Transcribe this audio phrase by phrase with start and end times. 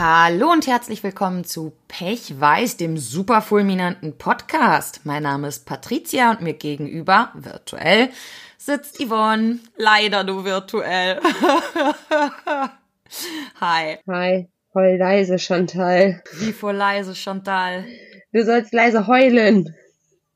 [0.00, 5.00] Hallo und herzlich willkommen zu Pech Weiß, dem super fulminanten Podcast.
[5.02, 8.10] Mein Name ist Patricia und mir gegenüber, virtuell,
[8.58, 9.58] sitzt Yvonne.
[9.76, 11.18] Leider nur virtuell.
[13.60, 13.98] Hi.
[14.08, 14.48] Hi.
[14.72, 16.22] Heul leise, Chantal.
[16.34, 17.84] Wie vor leise, Chantal?
[18.32, 19.74] Du sollst leise heulen.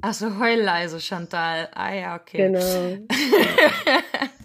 [0.01, 1.69] Ach so, heul leise, Chantal.
[1.73, 2.49] Ah ja, okay.
[2.49, 3.07] Genau.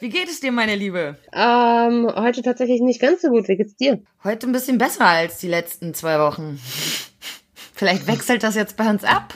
[0.00, 1.16] Wie geht es dir, meine Liebe?
[1.32, 3.48] Ähm, heute tatsächlich nicht ganz so gut.
[3.48, 4.00] Wie geht's dir?
[4.24, 6.60] Heute ein bisschen besser als die letzten zwei Wochen.
[7.74, 9.34] Vielleicht wechselt das jetzt bei uns ab.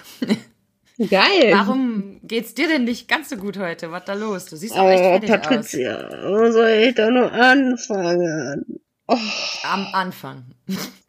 [0.99, 1.53] Geil.
[1.53, 3.93] Warum geht's dir denn nicht ganz so gut heute?
[3.93, 4.47] Was da los?
[4.47, 8.81] Du siehst auch echt Oh, fertig Patricia, wo soll ich da nur anfangen?
[9.07, 9.61] Oh, aus.
[9.65, 10.47] Am Anfang.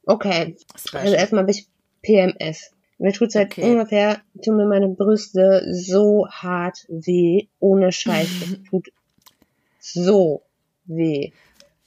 [0.05, 0.55] okay.
[0.77, 1.03] Special.
[1.03, 1.67] Also erstmal bin ich
[2.03, 2.72] PMS.
[2.99, 3.63] Mir tut seit Okay.
[3.72, 7.47] ungefähr, tun mir meine Brüste so hart weh.
[7.59, 8.27] Ohne Scheiß.
[8.41, 8.89] es tut
[9.93, 10.43] so
[10.85, 11.31] weh.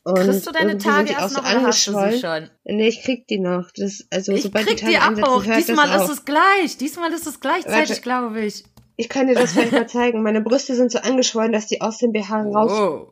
[0.03, 2.49] Und Kriegst du deine Tage die erst auch noch so oder hast du sie angeschwollen.
[2.65, 2.77] schon?
[2.77, 3.71] Nee, ich krieg die noch.
[3.77, 5.45] Das, also, Ich sobald krieg die die Tage einsetzen, auch.
[5.45, 6.19] hört Diesmal das ist auf.
[6.19, 6.77] es gleich.
[6.79, 8.65] Diesmal ist es gleichzeitig, glaube ich.
[8.97, 10.23] Ich kann dir das vielleicht mal zeigen.
[10.23, 13.09] Meine Brüste sind so angeschwollen, dass die aus dem BH rausquetschen.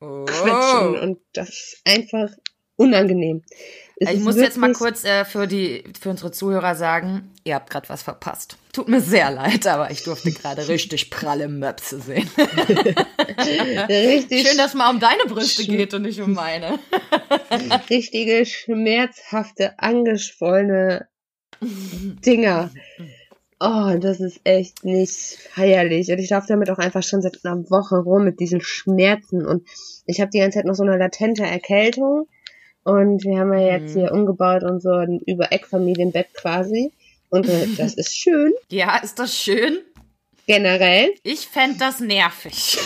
[0.00, 1.02] Oh.
[1.02, 2.28] Und das ist einfach
[2.76, 3.42] unangenehm.
[3.98, 7.70] Es Ich muss jetzt mal kurz äh, für die für unsere Zuhörer sagen, ihr habt
[7.70, 8.58] gerade was verpasst.
[8.74, 12.28] Tut mir sehr leid, aber ich durfte gerade richtig pralle Möpse sehen.
[13.88, 16.78] richtig, Schön, dass mal um deine Brüste geht und nicht um meine.
[17.90, 21.08] richtige, schmerzhafte, angeschwollene
[21.60, 22.70] Dinger.
[23.58, 26.10] Oh, das ist echt nicht feierlich.
[26.10, 29.46] Und ich laufe damit auch einfach schon seit einer Woche rum mit diesen Schmerzen.
[29.46, 29.66] Und
[30.04, 32.28] ich habe die ganze Zeit noch so eine latente Erkältung.
[32.86, 34.00] Und wir haben ja jetzt Mhm.
[34.00, 36.92] hier umgebaut und so ein Über-Eck-Familienbett quasi.
[37.30, 39.78] Und äh, das ist schön, Ja, ist das schön?
[40.46, 41.10] generell.
[41.24, 42.78] Ich fänd das nervig.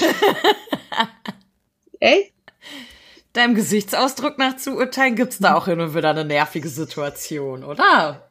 [2.01, 2.33] Echt?
[3.35, 8.27] Deinem Gesichtsausdruck nach zu urteilen gibt's da auch hin und wieder eine nervige Situation, oder?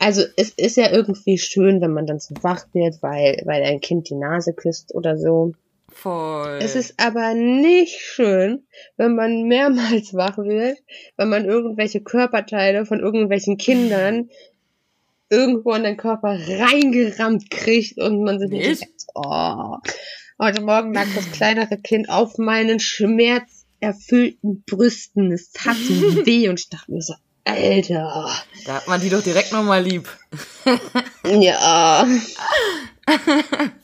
[0.00, 3.80] Also es ist ja irgendwie schön, wenn man dann so wach wird, weil, weil ein
[3.80, 5.52] Kind die Nase küsst oder so.
[5.94, 6.58] Voll.
[6.60, 8.66] Es ist aber nicht schön,
[8.96, 10.78] wenn man mehrmals wach wird,
[11.16, 14.28] wenn man irgendwelche Körperteile von irgendwelchen Kindern
[15.30, 19.76] irgendwo in den Körper reingerammt kriegt und man sich nicht denkt, oh.
[20.40, 25.30] Heute Morgen lag das kleinere Kind auf meinen schmerzerfüllten Brüsten.
[25.32, 25.94] Es tat so
[26.26, 28.30] weh und ich dachte mir so, Alter.
[28.66, 30.08] Da hat man die doch direkt nochmal lieb.
[31.24, 32.06] Ja.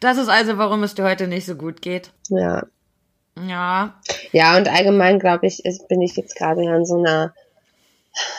[0.00, 2.12] Das ist also, warum es dir heute nicht so gut geht.
[2.28, 2.66] Ja.
[3.46, 3.94] Ja.
[4.32, 7.34] Ja, und allgemein glaube ich, ist, bin ich jetzt gerade ja in so einer,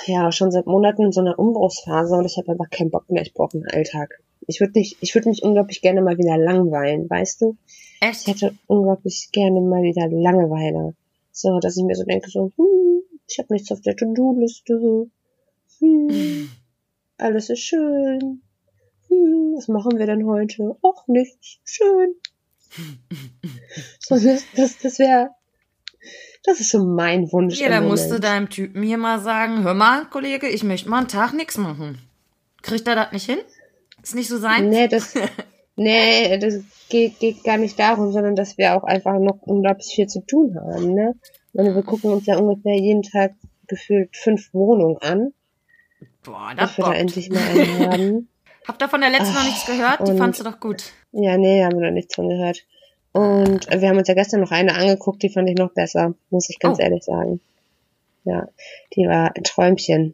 [0.06, 3.22] ja, schon seit Monaten in so einer Umbruchsphase und ich habe einfach keinen Bock mehr.
[3.22, 4.22] Ich brauche einen Alltag.
[4.48, 7.58] Ich würde nicht, ich würde mich unglaublich gerne mal wieder langweilen, weißt du?
[8.02, 8.28] Ich Echt?
[8.28, 10.96] hätte unglaublich gerne mal wieder Langeweile.
[11.32, 15.10] So, dass ich mir so denke, so, hm, ich habe nichts auf der To-Do-Liste.
[15.80, 16.50] Hm,
[17.18, 18.42] alles ist schön.
[19.10, 20.76] Hm, was machen wir denn heute?
[20.82, 21.60] Och, nichts.
[21.64, 22.16] Schön.
[24.00, 25.30] So, das, das, das wäre,
[26.44, 27.60] das ist so mein Wunsch.
[27.60, 31.00] Ja, da musst du deinem Typen hier mal sagen, hör mal, Kollege, ich möchte mal
[31.00, 32.00] einen Tag nichts machen.
[32.62, 33.40] Kriegt er das nicht hin?
[34.02, 34.70] Ist nicht so sein?
[34.70, 35.14] Nee, das,
[35.76, 40.08] nee, das geht, geht gar nicht darum, sondern dass wir auch einfach noch unglaublich viel
[40.08, 41.16] zu tun haben, ne?
[41.54, 43.34] Meine, wir gucken uns ja ungefähr jeden Tag
[43.68, 45.34] gefühlt fünf Wohnungen an,
[46.24, 48.30] Boah, das dass wir da endlich mal eine haben.
[48.68, 50.08] Habt ihr von der letzten noch nichts gehört?
[50.08, 50.84] Die fandst du doch gut.
[51.12, 52.64] Ja, nee, haben wir noch nichts von gehört.
[53.14, 56.50] Und wir haben uns ja gestern noch eine angeguckt, die fand ich noch besser, muss
[56.50, 56.82] ich ganz Oh.
[56.82, 57.40] ehrlich sagen.
[58.26, 58.48] Ja,
[58.96, 60.14] die war ein Träumchen.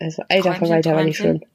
[0.00, 1.40] Also, alter Träumchen, Verwalter war die Träumchen.
[1.40, 1.46] schön.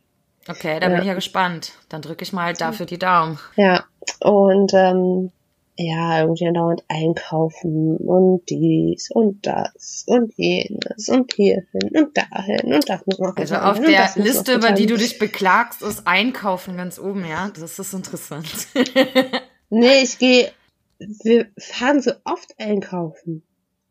[0.48, 0.94] Okay, da Ja.
[0.94, 1.74] bin ich ja gespannt.
[1.90, 3.38] Dann drücke ich mal dafür die Daumen.
[3.56, 3.84] Ja,
[4.22, 5.32] und ähm,
[5.78, 12.88] ja, irgendwie andauernd einkaufen und dies und das und jenes und hierhin und dahin und
[12.88, 17.00] das muss noch Also auf der Liste, über die du dich beklagst, ist Einkaufen ganz
[17.00, 17.52] oben, ja?
[17.60, 18.68] Das ist interessant.
[19.76, 20.52] Nee, ich gehe,
[21.00, 23.42] wir fahren so oft einkaufen.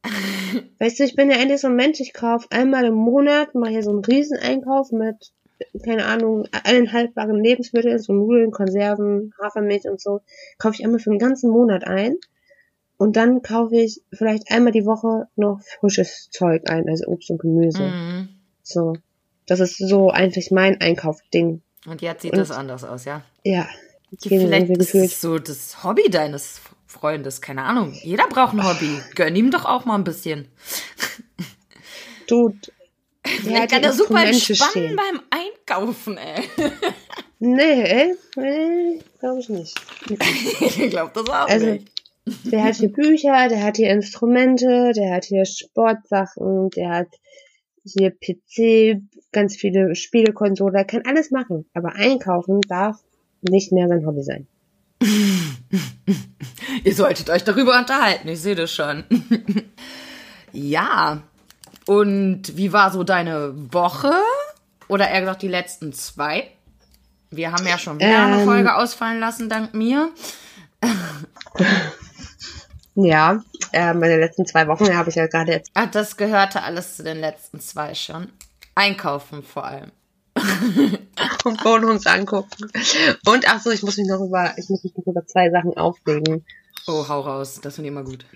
[0.79, 3.73] Weißt du, ich bin ja eigentlich so ein Mensch, ich kaufe einmal im Monat, mache
[3.73, 5.33] hier so einen Rieseneinkauf mit,
[5.85, 10.21] keine Ahnung, allen haltbaren Lebensmitteln, so Nudeln, Konserven, Hafermilch und so,
[10.59, 12.17] kaufe ich einmal für den ganzen Monat ein.
[12.99, 17.39] Und dann kaufe ich vielleicht einmal die Woche noch frisches Zeug ein, also Obst und
[17.41, 17.83] Gemüse.
[17.83, 18.29] Mhm.
[18.63, 18.95] So.
[19.47, 21.63] Das ist so eigentlich mein Einkaufding.
[21.87, 23.23] Und jetzt sieht Und- das anders aus, ja?
[23.43, 23.67] Ja.
[24.21, 27.93] Vielleicht ist es so das Hobby deines Freundes, keine Ahnung.
[28.03, 28.99] Jeder braucht ein Hobby.
[29.15, 30.47] Gönn ihm doch auch mal ein bisschen.
[32.29, 32.55] Du,
[33.43, 34.97] Vielleicht die kann er super entspannen stehen.
[34.97, 36.45] beim Einkaufen, ey.
[37.45, 39.81] Nee, nee glaube ich nicht.
[40.11, 41.89] ich glaube das auch Also, nicht.
[42.45, 47.09] Der hat hier Bücher, der hat hier Instrumente, der hat hier Sportsachen, der hat
[47.85, 49.03] hier PC,
[49.33, 51.67] ganz viele Spielekonsole, er kann alles machen.
[51.75, 52.99] Aber einkaufen darf
[53.41, 54.47] nicht mehr sein Hobby sein.
[56.85, 59.03] Ihr solltet euch darüber unterhalten, ich sehe das schon.
[60.53, 61.25] ja.
[61.87, 64.13] Und wie war so deine Woche?
[64.89, 66.51] Oder eher gesagt die letzten zwei?
[67.31, 70.11] Wir haben ja schon wieder ähm, eine Folge ausfallen lassen, dank mir.
[72.95, 73.43] Ja,
[73.73, 75.71] äh, meine letzten zwei Wochen habe ich ja gerade jetzt.
[75.75, 78.29] Ach, das gehörte alles zu den letzten zwei schon.
[78.75, 79.91] Einkaufen vor allem.
[81.45, 82.71] und Bonus angucken.
[83.27, 85.77] Und ach so, ich muss mich noch über, ich muss mich noch über zwei Sachen
[85.77, 86.45] aufregen.
[86.87, 88.27] Oh, hau raus, das finde ich immer gut.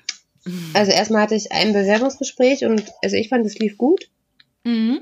[0.75, 4.09] Also erstmal hatte ich ein Bewerbungsgespräch und also ich fand, es lief gut.
[4.65, 5.01] Mhm.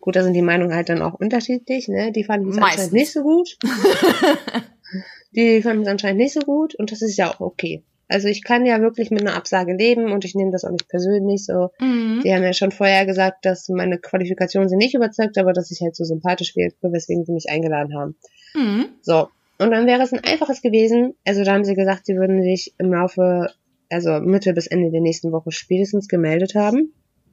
[0.00, 2.10] Gut, da sind die Meinungen halt dann auch unterschiedlich, ne?
[2.10, 3.56] Die fanden es anscheinend nicht so gut.
[5.32, 7.84] die fanden es anscheinend nicht so gut und das ist ja auch okay.
[8.08, 10.88] Also ich kann ja wirklich mit einer Absage leben und ich nehme das auch nicht
[10.88, 11.70] persönlich so.
[11.80, 12.20] Mhm.
[12.22, 15.80] Die haben ja schon vorher gesagt, dass meine Qualifikation sie nicht überzeugt, aber dass ich
[15.80, 18.16] halt so sympathisch wirke, weswegen sie mich eingeladen haben.
[18.54, 18.86] Mhm.
[19.00, 19.28] So.
[19.58, 21.14] Und dann wäre es ein einfaches gewesen.
[21.24, 23.50] Also da haben sie gesagt, sie würden sich im Laufe,
[23.92, 26.92] also Mitte bis Ende der nächsten Woche spätestens gemeldet haben.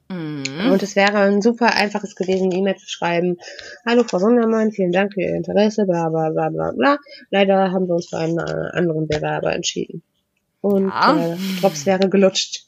[0.10, 0.72] Mhm.
[0.72, 3.38] Und es wäre ein super einfaches gewesen, eine E-Mail zu schreiben.
[3.86, 6.98] Hallo Frau Sondermann, vielen Dank für Ihr Interesse, bla bla bla bla bla.
[7.30, 10.04] Leider haben wir uns für einen äh, anderen Bewerber entschieden
[10.62, 11.34] und ja.
[11.34, 12.66] äh, Drops wäre gelutscht.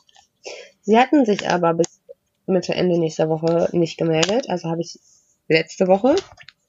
[0.82, 2.02] Sie hatten sich aber bis
[2.48, 4.50] Mitte, Ende nächster Woche nicht gemeldet.
[4.50, 5.00] Also habe ich
[5.48, 6.16] letzte Woche,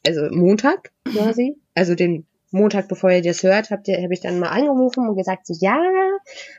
[0.07, 4.39] also Montag quasi, also den Montag, bevor ihr das hört, habt ihr, habe ich dann
[4.39, 5.81] mal angerufen und gesagt, so, ja,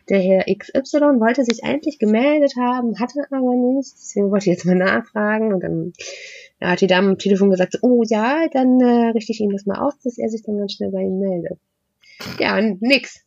[0.09, 4.65] der Herr XY wollte sich eigentlich gemeldet haben, hatte aber nicht, deswegen wollte ich jetzt
[4.65, 5.93] mal nachfragen und dann
[6.59, 9.65] ja, hat die Dame am Telefon gesagt, oh ja, dann äh, richte ich ihm das
[9.65, 11.59] mal aus, dass er sich dann ganz schnell bei ihm meldet.
[12.39, 13.21] Ja, nix.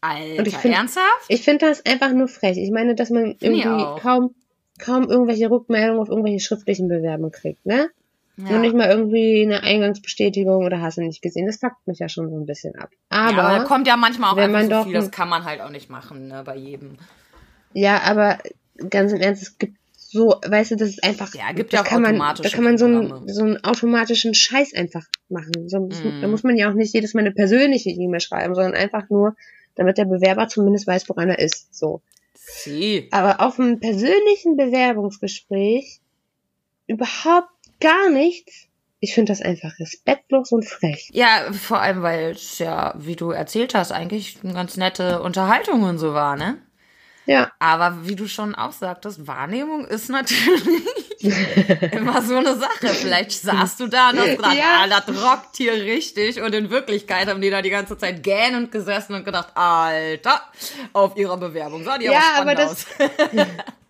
[0.00, 1.26] Alter, und ich find, ernsthaft?
[1.28, 2.58] Ich finde das einfach nur frech.
[2.58, 4.34] Ich meine, dass man irgendwie kaum,
[4.78, 7.88] kaum irgendwelche Rückmeldungen auf irgendwelche schriftlichen Bewerbungen kriegt, ne?
[8.36, 8.56] Ja.
[8.56, 11.46] Und nicht mal irgendwie eine Eingangsbestätigung oder hast du nicht gesehen.
[11.46, 12.90] Das fuckt mich ja schon so ein bisschen ab.
[13.08, 15.44] Aber, ja, aber kommt ja manchmal auch wenn man so doch viel, das kann man
[15.44, 16.96] halt auch nicht machen, ne, bei jedem.
[17.74, 18.38] Ja, aber
[18.90, 19.76] ganz im Ernst, es gibt
[20.14, 21.34] so, weißt du, das ist einfach.
[21.34, 24.74] Ja, gibt ja auch kann man, Da kann man so einen, so einen automatischen Scheiß
[24.74, 25.68] einfach machen.
[25.68, 26.20] So, mm.
[26.20, 29.34] Da muss man ja auch nicht jedes Mal eine persönliche E-Mail schreiben, sondern einfach nur,
[29.74, 31.74] damit der Bewerber zumindest weiß, woran er ist.
[31.74, 32.00] So.
[32.34, 33.08] Sie.
[33.10, 36.00] Aber auf einem persönlichen Bewerbungsgespräch
[36.86, 37.48] überhaupt
[37.84, 38.66] gar nichts.
[39.00, 41.10] Ich finde das einfach respektlos und frech.
[41.12, 45.82] Ja, vor allem, weil es ja, wie du erzählt hast, eigentlich eine ganz nette Unterhaltung
[45.82, 46.56] und so war, ne?
[47.26, 47.50] Ja.
[47.58, 50.82] Aber wie du schon auch sagtest, Wahrnehmung ist natürlich
[51.92, 52.88] immer so eine Sache.
[52.88, 54.84] Vielleicht saßt du da und hast gedacht, ja.
[54.84, 56.40] ah, das rockt hier richtig.
[56.40, 60.42] Und in Wirklichkeit haben die da die ganze Zeit gähnend gesessen und gedacht, Alter,
[60.92, 63.46] auf ihrer Bewerbung sah die ja, aber spannend aber das, aus.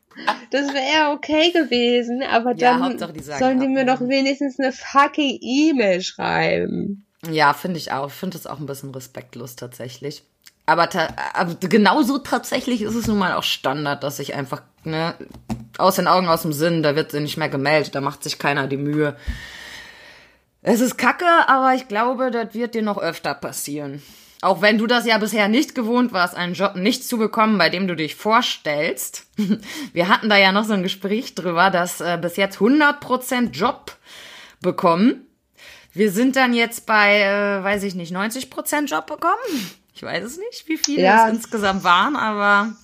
[0.50, 5.38] das wäre okay gewesen, aber dann ja, die sollen die mir doch wenigstens eine fucking
[5.40, 7.04] E-Mail schreiben.
[7.30, 8.08] Ja, finde ich auch.
[8.08, 10.22] Ich finde das auch ein bisschen respektlos tatsächlich.
[10.66, 10.88] Aber,
[11.34, 15.14] aber genauso tatsächlich ist es nun mal auch Standard, dass sich einfach, ne,
[15.76, 18.38] aus den Augen, aus dem Sinn, da wird sie nicht mehr gemeldet, da macht sich
[18.38, 19.16] keiner die Mühe.
[20.62, 24.02] Es ist kacke, aber ich glaube, das wird dir noch öfter passieren.
[24.44, 27.70] Auch wenn du das ja bisher nicht gewohnt warst, einen Job nicht zu bekommen, bei
[27.70, 29.24] dem du dich vorstellst.
[29.94, 33.96] Wir hatten da ja noch so ein Gespräch drüber, dass äh, bis jetzt 100% Job
[34.60, 35.26] bekommen.
[35.94, 39.70] Wir sind dann jetzt bei, äh, weiß ich nicht, 90% Job bekommen.
[39.94, 41.26] Ich weiß es nicht, wie viele ja.
[41.26, 42.74] es insgesamt waren, aber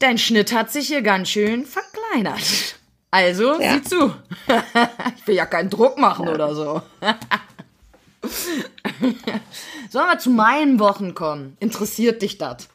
[0.00, 2.74] dein Schnitt hat sich hier ganz schön verkleinert.
[3.12, 3.74] Also, ja.
[3.74, 4.12] sieh zu.
[5.16, 6.34] ich will ja keinen Druck machen ja.
[6.34, 6.82] oder so.
[9.90, 11.56] Sollen wir zu meinen Wochen kommen?
[11.60, 12.68] Interessiert dich das?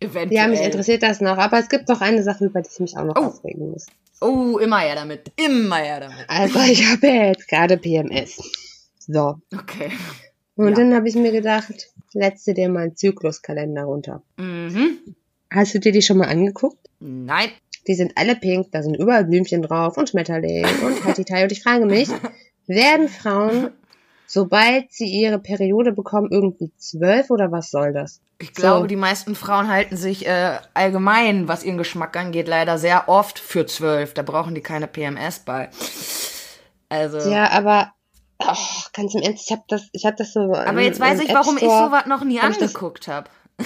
[0.00, 0.32] Eventuell.
[0.32, 1.38] Ja, mich interessiert das noch.
[1.38, 3.26] Aber es gibt doch eine Sache, über die ich mich auch noch oh.
[3.26, 3.86] aufregen muss.
[4.20, 5.32] Oh, immer her damit.
[5.36, 6.24] Immer her damit.
[6.28, 8.40] Also, ich habe ja jetzt gerade PMS.
[8.98, 9.38] So.
[9.54, 9.90] Okay.
[10.56, 10.74] Und ja.
[10.74, 14.22] dann habe ich mir gedacht, letzte dir mal einen Zykluskalender runter.
[14.36, 14.98] Mhm.
[15.50, 16.88] Hast du dir die schon mal angeguckt?
[17.00, 17.50] Nein.
[17.86, 21.42] Die sind alle pink, da sind überall Blümchen drauf und Schmetterling und Hatitei.
[21.42, 22.08] Und ich frage mich,
[22.66, 23.72] werden Frauen,
[24.26, 28.20] sobald sie ihre Periode bekommen, irgendwie zwölf oder was soll das?
[28.38, 28.86] Ich glaube, so.
[28.86, 33.66] die meisten Frauen halten sich äh, allgemein, was ihren Geschmack angeht, leider sehr oft für
[33.66, 34.14] zwölf.
[34.14, 35.70] Da brauchen die keine PMS bei.
[36.88, 37.30] Also.
[37.30, 37.92] Ja, aber
[38.38, 38.54] Oh,
[38.92, 40.52] ganz im Ernst, ich habe das, ich habe das so.
[40.52, 43.30] Aber jetzt weiß ich, warum ich sowas noch nie hab angeguckt habe.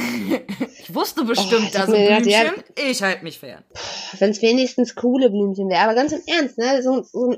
[0.79, 2.29] ich wusste bestimmt, oh, dass Blümchen.
[2.29, 3.65] Ja, ich halte mich fern.
[4.19, 7.35] Wenn es wenigstens coole Blümchen wäre, aber ganz im Ernst, ne, so, so,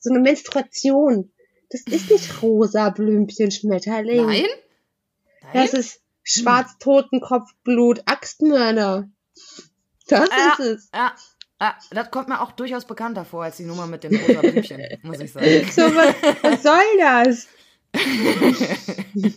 [0.00, 1.30] so eine Menstruation.
[1.72, 4.26] Das ist nicht rosa Blümchen Schmetterling.
[4.26, 4.44] Nein?
[5.42, 5.52] Nein?
[5.54, 9.08] Das ist Schwarztotenkopfblut, Axtmörder.
[10.06, 10.90] Das Ja, ist es.
[10.94, 11.12] ja,
[11.60, 14.82] ja, das kommt mir auch durchaus bekannter vor als die Nummer mit dem rosa Blümchen,
[15.02, 15.66] muss ich sagen.
[15.70, 17.48] So, was, was soll das?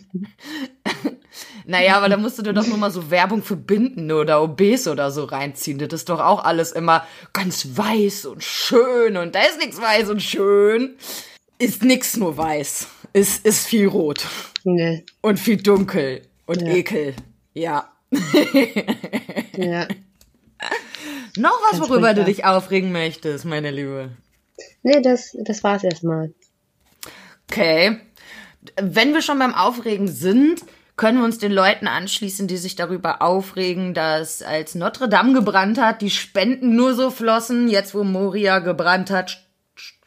[1.68, 4.86] Naja, aber da musst du dir doch nur mal so Werbung für Binden oder OBs
[4.86, 5.78] oder so reinziehen.
[5.78, 10.08] Das ist doch auch alles immer ganz weiß und schön und da ist nichts weiß
[10.10, 10.96] und schön.
[11.58, 12.86] Ist nix nur weiß.
[13.12, 14.26] Ist, ist viel rot
[14.64, 16.68] Nee, und viel dunkel und Ja.
[16.68, 17.14] ekel.
[17.54, 17.92] Ja.
[19.56, 19.86] ja.
[21.36, 24.10] Noch was, Ganz worüber du dich aufregen möchtest, meine Liebe.
[24.82, 26.32] Nee, das, das war's erstmal.
[27.50, 28.00] Okay.
[28.80, 30.60] Wenn wir schon beim Aufregen sind,
[30.96, 35.78] können wir uns den Leuten anschließen, die sich darüber aufregen, dass als Notre Dame gebrannt
[35.78, 37.68] hat, die Spenden nur so flossen.
[37.68, 39.45] Jetzt, wo Moria gebrannt hat,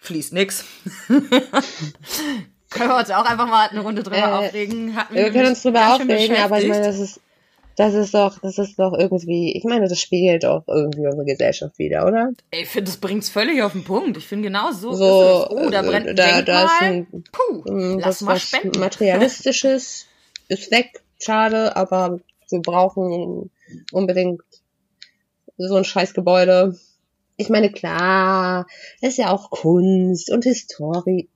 [0.02, 0.64] fließt nix.
[1.08, 4.96] können wir uns auch einfach mal eine Runde drüber Äh, aufregen.
[4.96, 7.20] Hatten Wir können uns drüber aufregen, aber ich meine, das ist,
[7.76, 11.78] das ist doch, das ist doch irgendwie, ich meine, das spiegelt doch irgendwie unsere Gesellschaft
[11.80, 12.32] wieder, oder?
[12.52, 14.18] Ey, Ich finde, das bringt's völlig auf den Punkt.
[14.18, 15.66] Ich finde, genau so, So, ist es.
[15.66, 18.42] Oh, da äh, brennt ein da- da ist ein- Puh, Mm, lass was, mal was
[18.44, 18.80] spenden.
[18.80, 20.06] Materialistisches
[20.50, 23.50] ist weg, schade, aber wir brauchen
[23.92, 24.42] unbedingt
[25.58, 26.78] so ein scheiß Gebäude.
[27.40, 28.68] Ich meine, klar,
[29.02, 31.30] es ist ja auch Kunst und Historie.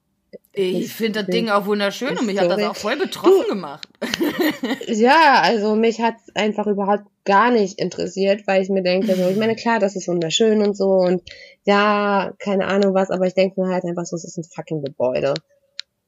[0.52, 3.88] Ich finde das Ding auch wunderschön und mich hat das auch voll betroffen Du- gemacht.
[4.88, 9.38] Ja, also mich hat einfach überhaupt gar nicht interessiert, weil ich mir denke, so, ich
[9.38, 11.22] meine, klar, das ist wunderschön und so und
[11.66, 14.84] ja, keine Ahnung was, aber ich denke mir halt einfach so, es ist ein fucking
[14.84, 15.34] Gebäude.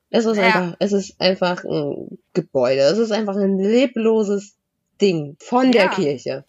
[0.09, 0.43] Es ist Ja.
[0.43, 2.81] einfach, es ist einfach ein Gebäude.
[2.81, 4.55] Es ist einfach ein lebloses
[5.01, 5.89] Ding von der Ja.
[5.89, 6.43] Kirche.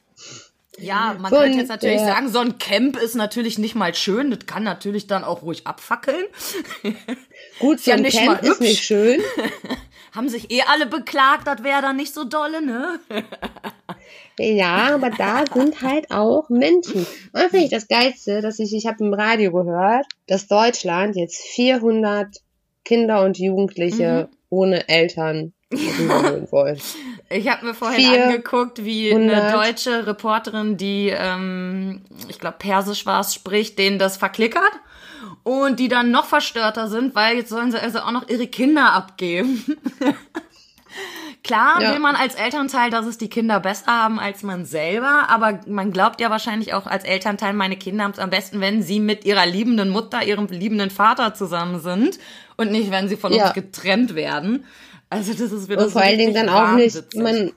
[0.78, 3.94] Ja, man Von könnte jetzt natürlich der- sagen, so ein Camp ist natürlich nicht mal
[3.94, 4.30] schön.
[4.30, 6.24] Das kann natürlich dann auch ruhig abfackeln.
[7.58, 9.20] Gut, so ja ein nicht Camp mal ist nicht schön.
[10.14, 13.00] Haben sich eh alle beklagt, das wäre dann nicht so dolle, ne?
[14.38, 17.00] Ja, aber da sind halt auch Menschen.
[17.00, 21.16] Und das finde ich das Geilste, dass ich, ich habe im Radio gehört, dass Deutschland
[21.16, 22.28] jetzt 400
[22.84, 24.36] Kinder und Jugendliche Mhm.
[24.50, 26.78] ohne Eltern rüberholen wollen.
[27.28, 29.52] Ich habe mir vorhin Vier angeguckt, wie eine hundert.
[29.54, 34.62] deutsche Reporterin, die, ähm, ich glaube, Persisch war es, spricht, denen das verklickert.
[35.42, 38.92] Und die dann noch verstörter sind, weil jetzt sollen sie also auch noch ihre Kinder
[38.92, 39.64] abgeben.
[41.44, 41.92] Klar Ja.
[41.92, 45.92] will man als Elternteil, dass es die Kinder besser haben als man selber, aber man
[45.92, 49.24] glaubt ja wahrscheinlich auch als Elternteil, meine Kinder haben es am besten, wenn sie mit
[49.24, 52.18] ihrer liebenden Mutter, ihrem liebenden Vater zusammen sind
[52.56, 53.44] und nicht, wenn sie von Ja.
[53.44, 54.64] uns getrennt werden.
[55.10, 57.52] Also das ist wieder Und so vor allen Dingen dann auch nicht, man,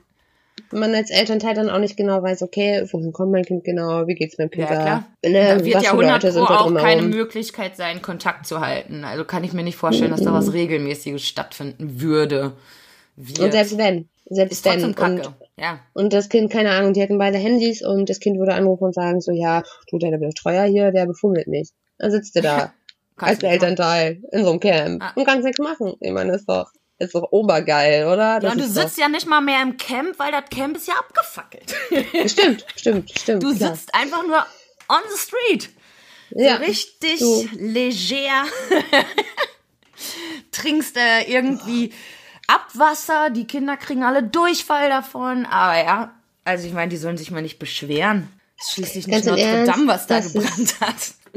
[0.70, 4.14] man als Elternteil dann auch nicht genau weiß, okay, wohin kommt mein Kind genau, wie
[4.14, 5.06] geht's meinem Ja, Kind klar.
[5.22, 7.02] da, ne, da wird ja für 100 Leute Pro auch keine.
[7.02, 9.04] Möglichkeit sein, Kontakt zu halten.
[9.04, 12.52] Also kann ich mir nicht vorstellen, dass da was Regelmäßiges stattfinden würde.
[13.16, 13.40] Wird.
[13.40, 14.94] Und selbst wenn, selbst wenn.
[14.94, 15.14] kacke.
[15.28, 15.80] Und, ja.
[15.92, 18.94] und das Kind, keine Ahnung, die hätten beide Handys und das Kind würde anrufen und
[18.94, 21.70] sagen so, ja, du, der Betreuer hier, der befummelt mich.
[21.98, 22.72] Dann sitzt du da.
[23.22, 25.12] Als Elternteil in so einem Camp Ah.
[25.14, 25.92] und kannst nichts machen.
[26.00, 28.34] Ich meine, ist doch, ist doch obergeil, oder?
[28.34, 30.86] Ja, Das und du sitzt ja nicht mal mehr im Camp, weil das Camp ist
[30.88, 31.74] ja abgefackelt.
[31.90, 33.42] doch, stimmt, stimmt, stimmt.
[33.42, 33.74] Du klar.
[33.74, 34.38] sitzt einfach nur
[34.88, 35.70] on the street.
[36.30, 37.48] ja, So richtig du.
[37.58, 38.44] leger.
[40.52, 41.92] Trinkst äh, irgendwie
[42.46, 45.46] Abwasser, die Kinder kriegen alle Durchfall davon.
[45.46, 46.14] Aber ja,
[46.44, 48.28] also ich meine, die sollen sich mal nicht beschweren.
[48.58, 50.96] Ist schließlich nicht Notre Ernst, Dame, was da das ist- gebrannt hat.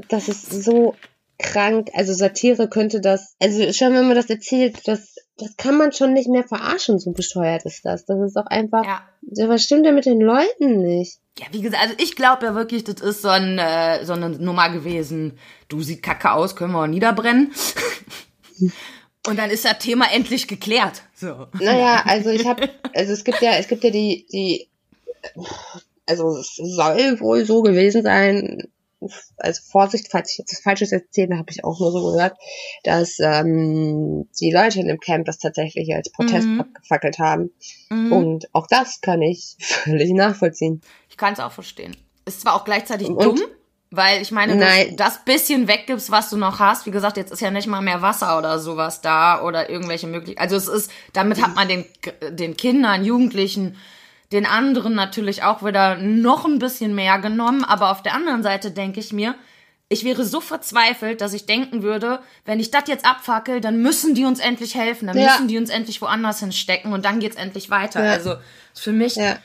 [0.09, 0.95] das ist so
[1.37, 1.89] krank.
[1.93, 6.13] Also Satire könnte das, also schon wenn man das erzählt, das, das kann man schon
[6.13, 8.05] nicht mehr verarschen, so bescheuert ist das.
[8.05, 9.01] Das ist doch einfach, Ja.
[9.47, 11.19] was stimmt denn mit den Leuten nicht?
[11.39, 14.29] Ja, wie gesagt, also ich glaube ja wirklich, das ist so, ein, äh, so eine
[14.29, 15.39] Nummer gewesen.
[15.67, 17.51] Du sieht kacke aus, können wir auch niederbrennen.
[19.25, 21.01] Und dann ist das Thema endlich geklärt.
[21.15, 21.47] So.
[21.59, 24.67] Naja, also ich habe, also es gibt ja, es gibt ja die, die,
[26.05, 28.67] also es soll wohl so gewesen sein,
[29.37, 32.37] also Vorsicht, falls ich jetzt was Falsches erzähle, habe ich auch nur so gehört,
[32.83, 36.61] dass ähm, die Leute in dem Camp das tatsächlich als Protest Mhm.
[36.61, 37.51] abgefackelt haben.
[37.89, 38.11] Mhm.
[38.13, 40.81] Und auch das kann ich völlig nachvollziehen.
[41.09, 41.95] Ich kann es auch verstehen.
[42.25, 43.41] Ist zwar auch gleichzeitig Und- dumm,
[43.95, 44.89] weil ich meine, dass Nein.
[44.91, 46.85] du das bisschen weggibst, was du noch hast.
[46.87, 50.41] Wie gesagt, jetzt ist ja nicht mal mehr Wasser oder sowas da oder irgendwelche Möglichkeiten.
[50.51, 51.85] Also es ist, damit hat man den,
[52.31, 53.75] den Kindern, Jugendlichen,
[54.33, 57.63] den anderen natürlich auch wieder noch ein bisschen mehr genommen.
[57.63, 59.35] Aber auf der anderen Seite denke ich mir,
[59.89, 64.15] ich wäre so verzweifelt, dass ich denken würde, wenn ich das jetzt abfackel, dann müssen
[64.15, 65.25] die uns endlich helfen, dann Ja.
[65.33, 68.03] müssen die uns endlich woanders hinstecken und dann geht's endlich weiter.
[68.03, 68.11] Ja.
[68.13, 68.35] Also
[68.73, 69.37] für mich Ja.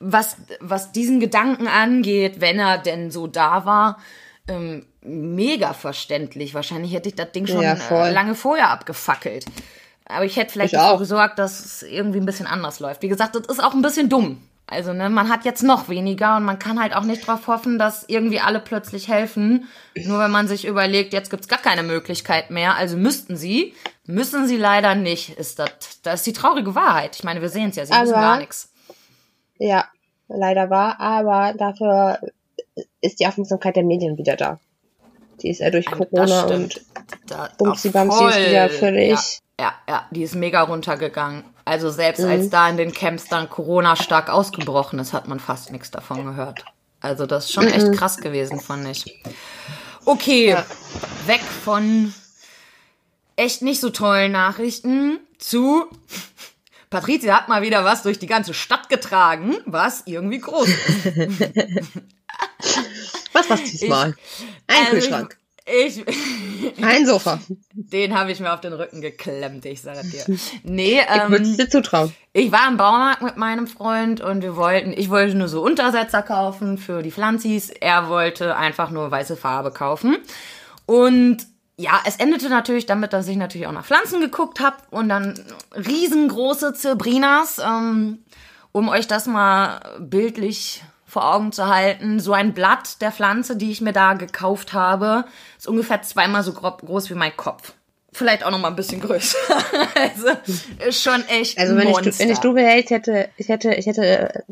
[0.00, 3.98] was, was diesen Gedanken angeht, wenn er denn so da war,
[4.48, 6.54] ähm, mega verständlich.
[6.54, 9.44] Wahrscheinlich hätte ich das Ding schon äh, lange vorher abgefackelt.
[10.08, 10.98] Aber ich hätte vielleicht Ich auch.
[10.98, 13.02] gesorgt, dass es irgendwie ein bisschen anders läuft.
[13.02, 14.42] Wie gesagt, das ist auch ein bisschen dumm.
[14.70, 17.78] Also, ne, man hat jetzt noch weniger und man kann halt auch nicht darauf hoffen,
[17.78, 19.66] dass irgendwie alle plötzlich helfen.
[19.94, 23.74] Nur wenn man sich überlegt, jetzt gibt's gar keine Möglichkeit mehr, also müssten sie,
[24.04, 25.30] müssen sie leider nicht.
[25.38, 25.70] Ist das,
[26.02, 27.16] das ist die traurige Wahrheit.
[27.16, 28.70] Ich meine, wir sehen es ja, sie Aber- müssen gar nichts.
[29.58, 29.86] Ja,
[30.28, 32.18] leider war, aber dafür
[33.00, 34.60] ist die Aufmerksamkeit der Medien wieder da.
[35.42, 36.80] Die ist ja durch Corona und
[37.26, 39.22] Da, Bumsi Bamsi ist wieder völlig- Ja,
[39.60, 41.44] ja, ja, die ist mega runtergegangen.
[41.64, 42.28] Also selbst Mhm.
[42.30, 46.24] als da in den Camps dann Corona stark ausgebrochen ist, hat man fast nichts davon
[46.24, 46.64] gehört.
[47.00, 49.22] Also das ist schon echt krass gewesen, fand ich.
[50.04, 50.50] Okay, Mhm.
[50.50, 50.64] Ja.
[51.26, 52.14] weg von
[53.36, 55.86] echt nicht so tollen Nachrichten zu
[56.90, 61.06] Patricia hat mal wieder was durch die ganze Stadt getragen, was irgendwie groß ist.
[63.32, 64.14] was war's diesmal?
[64.66, 65.36] Ein Also Kühlschrank,
[65.70, 66.04] Ich,
[66.82, 67.40] ein Sofa.
[67.74, 70.24] Den habe ich mir auf den Rücken geklemmt, ich sage dir.
[70.62, 72.14] Nee, Ich würde es ähm, dir zutrauen.
[72.32, 76.22] ich war im Baumarkt mit meinem Freund und wir wollten, ich wollte nur so Untersetzer
[76.22, 77.70] kaufen für die Pflanzis.
[77.70, 80.16] Er wollte einfach nur weiße Farbe kaufen.
[80.86, 81.46] Und
[81.76, 85.38] ja, es endete natürlich damit, dass ich natürlich auch nach Pflanzen geguckt habe und dann
[85.74, 88.24] riesengroße Zebrinas, ähm,
[88.72, 92.20] um euch das mal bildlich vor Augen zu halten.
[92.20, 95.24] So ein Blatt der Pflanze, die ich mir da gekauft habe,
[95.56, 97.72] ist ungefähr zweimal so groß wie mein Kopf.
[98.12, 99.36] Vielleicht auch noch mal ein bisschen größer.
[99.94, 100.28] also
[100.86, 102.10] ist schon echt Also wenn ich, Monster.
[102.10, 104.42] du- wenn ich du ich hätte, ich hätte, ich hätte, äh,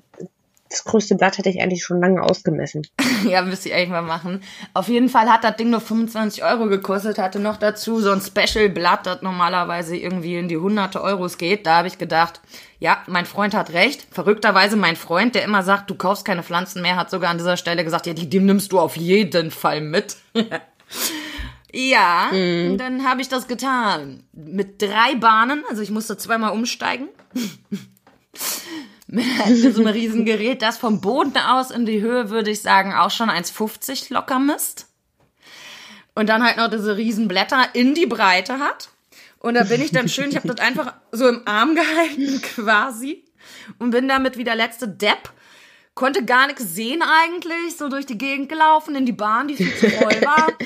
[0.69, 2.87] das größte Blatt hätte ich eigentlich schon lange ausgemessen.
[3.29, 4.43] Ja, müsste ich eigentlich mal machen.
[4.75, 8.21] Auf jeden Fall hat das Ding nur 25 Euro gekostet, hatte noch dazu so ein
[8.21, 11.67] Special-Blatt, das normalerweise irgendwie in die hunderte Euros geht.
[11.67, 12.41] Da habe ich gedacht,
[12.79, 14.07] ja, mein Freund hat recht.
[14.11, 17.57] Verrückterweise mein Freund, der immer sagt, du kaufst keine Pflanzen mehr, hat sogar an dieser
[17.57, 20.17] Stelle gesagt, ja, die, die nimmst du auf jeden Fall mit.
[21.73, 24.25] ja, und dann habe ich das getan.
[24.33, 27.09] Mit drei Bahnen, also ich musste zweimal umsteigen.
[29.07, 29.25] mit
[29.75, 33.11] so einem riesen Gerät, das vom Boden aus in die Höhe, würde ich sagen, auch
[33.11, 34.89] schon 1,50 locker misst.
[36.15, 38.89] Und dann halt noch diese riesen Blätter in die Breite hat.
[39.47, 43.23] Und da bin ich dann schön, ich habe das einfach so im Arm gehalten quasi
[43.79, 45.31] und bin damit wie der letzte Depp.
[45.95, 49.73] Konnte gar nichts sehen eigentlich, so durch die Gegend gelaufen, in die Bahn, die viel
[49.77, 50.49] zu voll war.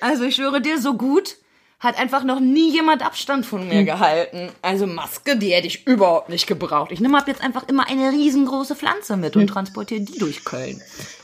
[0.00, 1.34] Also ich schwöre dir, so gut
[1.80, 4.52] hat einfach noch nie jemand Abstand von mir gehalten.
[4.62, 6.92] Also Maske, die hätte ich überhaupt nicht gebraucht.
[6.92, 10.80] Ich nehme ab jetzt einfach immer eine riesengroße Pflanze mit und transportiere die durch Köln.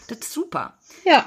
[0.09, 0.77] Das ist super.
[1.05, 1.24] Ja.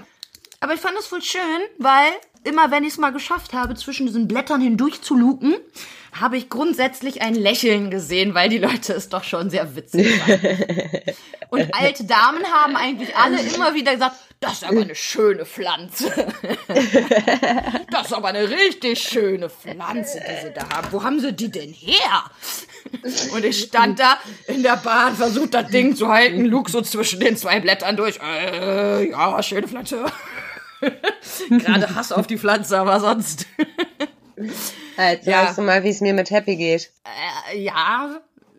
[0.60, 2.12] Aber ich fand es voll schön, weil
[2.48, 5.56] immer wenn ich es mal geschafft habe, zwischen diesen Blättern hindurch zu luken,
[6.14, 10.58] habe ich grundsätzlich ein Lächeln gesehen, weil die Leute es doch schon sehr witzig fanden.
[11.50, 16.12] Und alte Damen haben eigentlich alle immer wieder gesagt, das ist aber eine schöne Pflanze.
[17.90, 20.88] Das ist aber eine richtig schöne Pflanze, die sie da haben.
[20.92, 22.24] Wo haben sie die denn her?
[23.34, 27.20] Und ich stand da in der Bahn, versucht das Ding zu halten, lug so zwischen
[27.20, 28.20] den zwei Blättern durch.
[28.22, 30.06] Äh, ja, schöne Pflanze.
[31.50, 33.46] Gerade Hass auf die Pflanze, aber sonst.
[34.98, 35.44] Jetzt Ja.
[35.46, 36.92] weißt du mal, wie es mir mit Happy geht.
[37.54, 38.18] Äh, ja,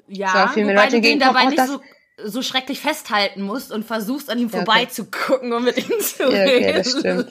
[0.09, 0.50] ja.
[0.54, 1.81] So, wobei Leute du den gehen, dabei nicht so,
[2.24, 4.64] so schrecklich festhalten musst und versuchst an ihm Ja, okay.
[4.64, 6.64] vorbei zu gucken und mit ihm zu Ja, reden.
[6.64, 7.28] okay, das stimmt.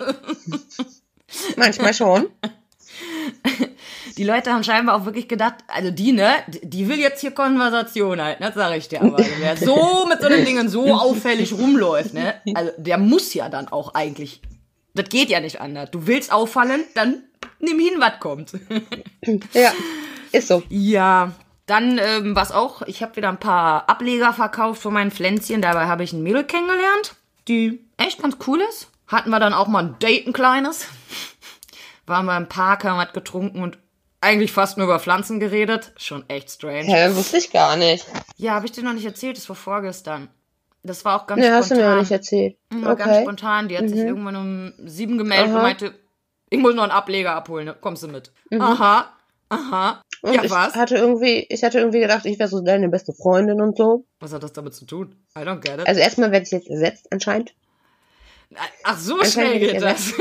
[1.57, 2.27] Manchmal schon.
[4.17, 6.31] Die Leute haben scheinbar auch wirklich gedacht, also die, ne,
[6.63, 9.17] die will jetzt hier Konversation halten, das sage ich dir aber.
[9.39, 13.67] Wer so mit so einem Ding so auffällig rumläuft, ne, also der muss ja dann
[13.67, 14.41] auch eigentlich,
[14.97, 15.91] das geht ja nicht anders.
[15.91, 17.23] Du willst auffallen, dann
[17.59, 18.51] nimm hin, was kommt.
[19.53, 19.73] Ja.
[20.31, 20.63] Ist so.
[20.69, 21.31] Ja,
[21.67, 25.61] dann, ähm, was auch, ich habe wieder ein paar Ableger verkauft von meinen Pflänzchen.
[25.61, 27.15] Dabei habe ich ein Mädel kennengelernt,
[27.47, 28.89] die echt ganz cool ist.
[29.07, 30.85] Hatten wir dann auch mal ein Date, ein kleines.
[32.05, 33.77] Waren wir im Park, haben was getrunken und
[34.21, 35.91] eigentlich fast nur über Pflanzen geredet.
[35.97, 36.85] Schon echt strange.
[36.85, 38.05] Hä, wusste ich gar nicht.
[38.37, 40.29] Ja, habe ich dir noch nicht erzählt, das war vorgestern.
[40.83, 41.89] Das war auch ganz Nee, hast du spontan.
[41.91, 42.57] mir auch nicht erzählt.
[42.69, 43.19] War ganz Okay.
[43.19, 43.23] Mhm.
[43.23, 43.67] spontan.
[43.67, 45.63] Die hat sich irgendwann um sieben gemeldet und Aha.
[45.63, 45.93] meinte,
[46.49, 47.75] ich muss noch einen Ableger abholen, ne?
[47.79, 48.31] kommst du mit?
[48.57, 49.11] Aha,
[49.49, 50.01] aha.
[50.23, 50.29] Mhm.
[50.29, 50.75] Und ja, ich was?
[50.75, 54.05] hatte irgendwie, ich hatte irgendwie gedacht, ich wäre so deine beste Freundin und so.
[54.19, 55.15] Was hat das damit zu tun?
[55.37, 55.87] I don't get it.
[55.87, 57.53] Also erstmal werde ich jetzt ersetzt anscheinend.
[58.83, 60.13] Ach, so schnell geht das.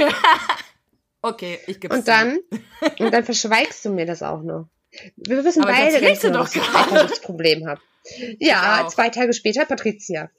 [1.23, 2.39] okay, ich geb's Und dann,
[2.99, 4.69] und dann verschweigst du mir das auch noch.
[5.17, 6.37] Wir wissen Aber beide, dass du ich ein.
[6.75, 7.81] Eifersuchtsproblem habe.
[8.39, 10.31] Ja, zwei Tage später Patricia.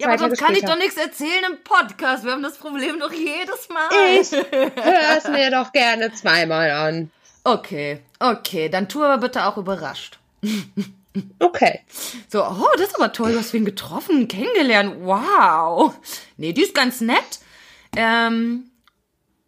[0.00, 2.24] Ja, aber sonst kann ich doch nichts erzählen im Podcast.
[2.24, 3.88] Wir haben das Problem doch jedes Mal.
[4.20, 7.10] Ich hör es mir doch gerne zweimal an.
[7.44, 10.18] Okay, okay, dann tu aber bitte auch überrascht.
[11.38, 11.80] Okay.
[12.28, 15.94] So, oh, das ist aber toll, du hast wen getroffen, kennengelernt, wow.
[16.36, 17.40] Nee, die ist ganz nett.
[17.96, 18.70] Ähm,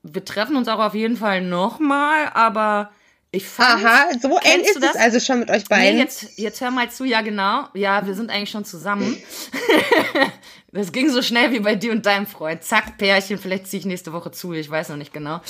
[0.03, 2.91] wir treffen uns auch auf jeden Fall nochmal, aber
[3.31, 4.95] Ich fand, Aha, so eng ist das?
[4.95, 5.97] es also schon mit euch beiden.
[5.97, 7.69] Nee, jetzt, jetzt hör mal zu, ja genau.
[7.75, 9.23] Ja, wir sind eigentlich schon zusammen.
[10.73, 12.65] das ging so schnell wie bei dir und deinem Freund.
[12.65, 15.43] Zack, Pärchen, vielleicht ziehe ich nächste Woche zu, ich weiß noch nicht genau.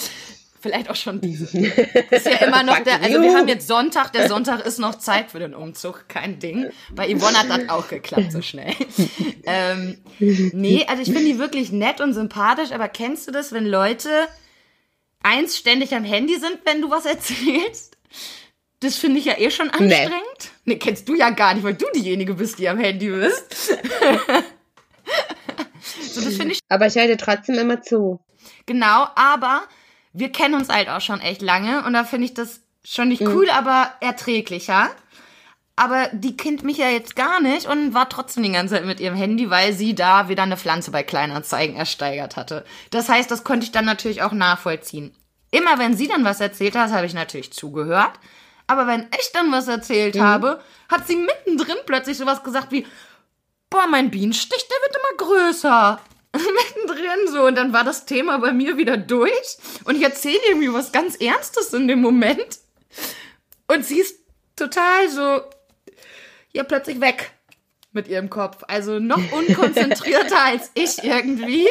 [0.60, 1.44] Vielleicht auch schon diese.
[2.10, 5.30] Ist ja immer noch der, also wir haben jetzt Sonntag, der Sonntag ist noch Zeit
[5.30, 6.70] für den Umzug, kein Ding.
[6.90, 8.74] Bei Yvonne hat das auch geklappt so schnell.
[9.46, 13.66] ähm, nee, also ich finde die wirklich nett und sympathisch, aber kennst du das, wenn
[13.66, 14.10] Leute
[15.22, 17.96] eins ständig am Handy sind, wenn du was erzählst?
[18.80, 20.52] Das finde ich ja eh schon anstrengend.
[20.64, 20.76] Nee.
[20.76, 23.66] kennst du ja gar nicht, weil du diejenige bist, die am Handy bist.
[26.00, 28.20] so, das ich Aber ich dir trotzdem immer zu.
[28.66, 29.62] Genau, aber
[30.12, 33.22] wir kennen uns halt auch schon echt lange und da finde ich das schon nicht
[33.22, 34.90] cool, aber erträglicher.
[35.78, 38.98] Aber die kennt mich ja jetzt gar nicht und war trotzdem die ganze Zeit mit
[38.98, 42.64] ihrem Handy, weil sie da wieder eine Pflanze bei Kleinanzeigen ersteigert hatte.
[42.90, 45.14] Das heißt, das konnte ich dann natürlich auch nachvollziehen.
[45.52, 48.10] Immer wenn sie dann was erzählt hat, habe ich natürlich zugehört.
[48.66, 50.60] Aber wenn ich dann was erzählt habe,
[50.90, 52.84] hat sie mittendrin plötzlich sowas gesagt wie,
[53.70, 56.00] boah, mein Bienenstich, der wird immer größer.
[56.34, 60.72] mittendrin so und dann war das Thema bei mir wieder durch und ich erzähle irgendwie
[60.72, 62.58] was ganz Ernstes in dem Moment
[63.66, 64.18] und sie ist
[64.54, 65.40] total so
[66.58, 67.30] ja plötzlich weg
[67.92, 71.66] mit ihrem Kopf, also noch unkonzentrierter als ich irgendwie.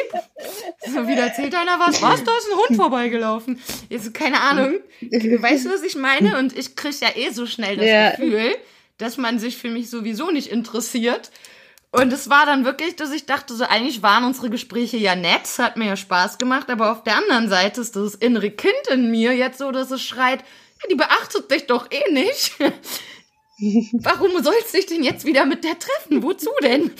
[0.84, 3.60] So wieder erzählt einer was, was, da ist ein Hund vorbeigelaufen.
[3.88, 4.80] Jetzt keine Ahnung.
[5.00, 6.38] Weißt du, was ich meine?
[6.38, 8.10] Und ich krieg ja eh so schnell das Ja.
[8.10, 8.56] Gefühl,
[8.98, 11.30] dass man sich für mich sowieso nicht interessiert.
[11.90, 15.42] Und es war dann wirklich, dass ich dachte, so eigentlich waren unsere Gespräche ja nett,
[15.44, 18.74] es hat mir ja Spaß gemacht, aber auf der anderen Seite ist das innere Kind
[18.90, 22.52] in mir jetzt so, dass es schreit, ja, die beachtet dich doch eh nicht.
[23.58, 26.22] Warum sollst du dich denn jetzt wieder mit der treffen?
[26.22, 26.92] Wozu denn?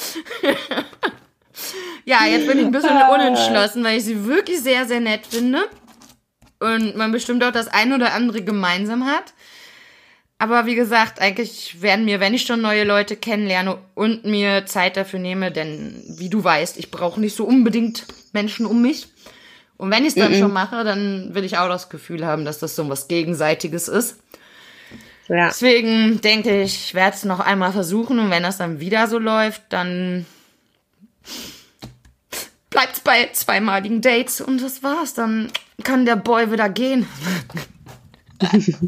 [2.05, 5.69] ja, jetzt bin ich ein bisschen unentschlossen, weil ich sie wirklich sehr, sehr nett finde.
[6.59, 9.35] Und man bestimmt auch das ein oder andere gemeinsam hat.
[10.39, 14.97] Aber wie gesagt, eigentlich werden mir, wenn ich schon neue Leute kennenlerne und mir Zeit
[14.97, 19.09] dafür nehme, denn wie du weißt, ich brauche nicht so unbedingt Menschen um mich.
[19.77, 22.59] Und wenn ich es dann schon mache, dann will ich auch das Gefühl haben, dass
[22.59, 24.17] das so was Gegenseitiges ist.
[25.29, 25.49] Ja.
[25.49, 29.19] Deswegen denke ich, ich werde es noch einmal versuchen und wenn das dann wieder so
[29.19, 30.27] läuft, dann
[32.71, 35.15] bleibt es bei zweimaligen Dates und das war's.
[35.15, 35.53] Dann
[35.85, 37.07] kann der Boy wieder gehen.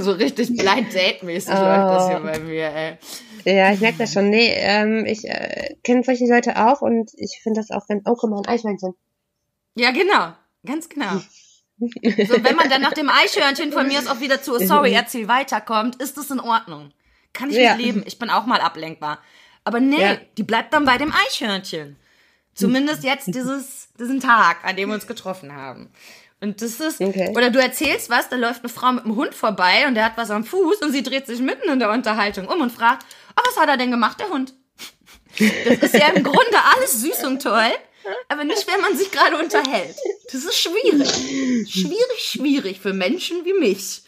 [0.00, 2.98] so richtig blind date-mäßig läuft das hier bei mir, ey.
[3.44, 4.30] Ja, ich merke das schon.
[4.30, 8.14] Nee, ähm, ich äh, kenne solche Leute auch und ich finde das auch, wenn, oh,
[8.14, 8.94] guck mal, ein Eichhörnchen.
[9.74, 10.32] Ja, genau.
[10.64, 11.20] Ganz genau.
[11.78, 15.28] So, wenn man dann nach dem Eichhörnchen von mir aus auch wieder zu Sorry, erzähl
[15.28, 16.92] weiterkommt, ist das in Ordnung.
[17.32, 17.74] Kann ich Ja.
[17.74, 18.04] mit leben.
[18.06, 19.18] Ich bin auch mal ablenkbar.
[19.64, 20.16] Aber nee, Ja.
[20.38, 21.96] die bleibt dann bei dem Eichhörnchen.
[22.54, 25.90] Zumindest jetzt dieses, diesen Tag, an dem wir uns getroffen haben.
[26.40, 27.32] Und das ist, Okay.
[27.34, 30.16] oder du erzählst was, da läuft eine Frau mit einem Hund vorbei und der hat
[30.16, 33.04] was am Fuß und sie dreht sich mitten in der Unterhaltung um und fragt,
[33.36, 34.54] oh, was hat er denn gemacht, der Hund?
[35.36, 37.72] Das ist ja im Grunde alles süß und toll,
[38.28, 39.96] aber nicht, wenn man sich gerade unterhält.
[40.32, 41.08] Das ist schwierig.
[41.68, 44.02] Schwierig, schwierig für Menschen wie mich.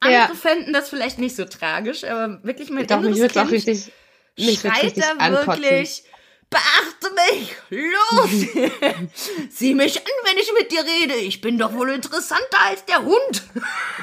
[0.00, 0.34] Andere Ja.
[0.34, 3.92] fänden das vielleicht nicht so tragisch, aber wirklich mein Doch, mich inneres auch Kind richtig,
[4.38, 5.62] mich schreit da ankotzen.
[5.62, 6.02] wirklich,
[6.50, 8.30] beachte mich, los!
[9.50, 11.14] Sieh mich an, wenn ich mit dir rede.
[11.14, 13.42] Ich bin doch wohl interessanter als der Hund.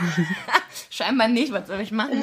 [0.89, 2.21] Scheinbar nicht, was soll ich machen?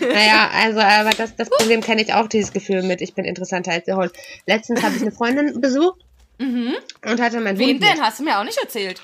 [0.00, 3.72] Naja, also, aber das, das Problem kenne ich auch, dieses Gefühl mit, ich bin interessanter
[3.72, 4.12] als der Hund.
[4.46, 6.00] Letztens habe ich eine Freundin besucht
[6.38, 7.58] und hatte mein Mhm.
[7.58, 7.88] Wen Hund mit.
[7.90, 8.00] denn?
[8.02, 9.00] Hast du mir auch nicht erzählt.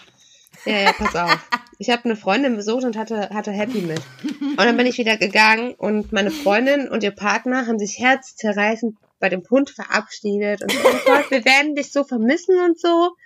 [0.65, 1.39] Ja, ja, pass auf.
[1.79, 4.01] Ich habe eine Freundin besucht und hatte, hatte Happy mit.
[4.23, 8.95] Und dann bin ich wieder gegangen und meine Freundin und ihr Partner haben sich herzzerreißend
[9.19, 13.17] bei dem Hund verabschiedet und oh Gott, wir werden dich so vermissen und so.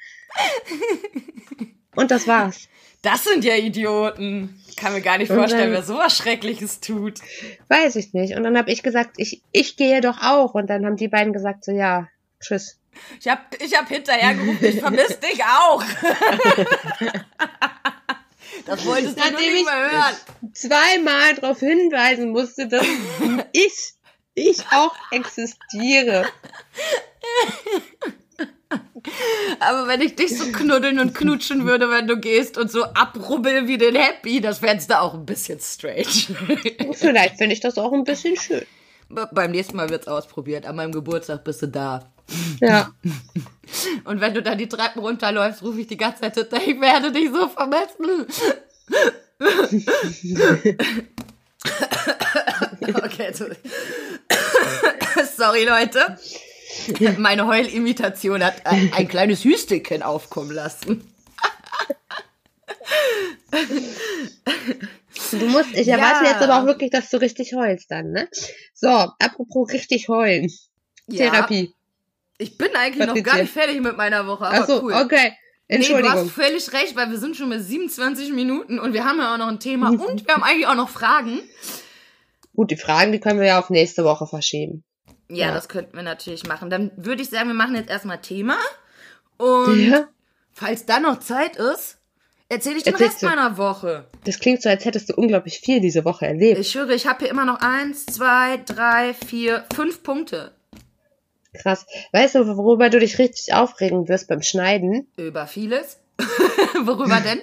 [1.94, 2.68] Und das war's.
[3.02, 4.58] Das sind ja Idioten.
[4.76, 7.20] Kann mir gar nicht vorstellen, dann- wer sowas Schreckliches tut.
[7.68, 8.36] Weiß ich nicht.
[8.36, 10.54] Und dann habe ich gesagt, ich, ich gehe doch auch.
[10.54, 12.08] Und dann haben die beiden gesagt, so ja,
[12.40, 12.78] tschüss.
[13.20, 15.82] Ich hab, ich hab hinterher gerufen, ich vermisse dich auch.
[18.64, 20.16] Das wolltest du Nachdem nicht ich- mehr hören.
[20.54, 22.86] Zweimal darauf hinweisen musste, dass
[23.52, 23.92] ich,
[24.34, 26.26] ich auch existiere.
[29.60, 33.68] Aber wenn ich dich so knuddeln und knutschen würde, wenn du gehst und so abrubbel
[33.68, 36.04] wie den Happy, das fändest du auch ein bisschen strange.
[36.94, 38.66] Vielleicht finde ich das auch ein bisschen schön.
[39.08, 40.66] Beim nächsten Mal wird's ausprobiert.
[40.66, 42.10] An meinem Geburtstag bist du da.
[42.60, 42.90] Ja.
[44.04, 47.12] Und wenn du da die Treppen runterläufst, rufe ich die ganze Zeit hinter, ich werde
[47.12, 48.26] dich so vermessen.
[53.04, 53.46] okay, so.
[55.36, 56.18] sorry Leute.
[57.18, 61.10] Meine Heulimitation hat ein, ein kleines Hüsteken aufkommen lassen.
[65.32, 65.96] Du musst, ich Ja.
[65.96, 68.28] erwarte jetzt aber auch wirklich, dass du richtig heulst dann, ne?
[68.74, 70.50] So, apropos richtig heulen.
[71.08, 71.72] Ja, Therapie.
[72.38, 74.92] Ich bin eigentlich noch gar nicht fertig mit meiner Woche, aber Achso, cool.
[74.92, 75.32] okay.
[75.68, 76.12] Nee, du Entschuldigung.
[76.12, 79.38] hast völlig recht, weil wir sind schon bei 27 Minuten und wir haben ja auch
[79.38, 80.00] noch ein Thema Mhm.
[80.00, 81.40] und wir haben eigentlich auch noch Fragen.
[82.54, 84.84] Gut, die Fragen, die können wir ja auf nächste Woche verschieben.
[85.28, 85.54] Ja, Ja.
[85.54, 86.70] das könnten wir natürlich machen.
[86.70, 88.56] Dann würde ich sagen, wir machen jetzt erstmal Thema.
[89.38, 90.08] Und Ja?
[90.52, 91.98] falls da noch Zeit ist,
[92.48, 93.26] erzähle ich den Erzählst Rest du.
[93.26, 94.06] meiner Woche.
[94.24, 96.60] Das klingt so, als hättest du unglaublich viel diese Woche erlebt.
[96.60, 100.52] Ich schwöre, ich habe hier immer noch eins, zwei, drei, vier, fünf Punkte.
[101.54, 101.86] Krass.
[102.12, 105.08] Weißt du, worüber du dich richtig aufregen wirst beim Schneiden?
[105.16, 105.98] Über vieles.
[106.84, 107.40] Worüber denn?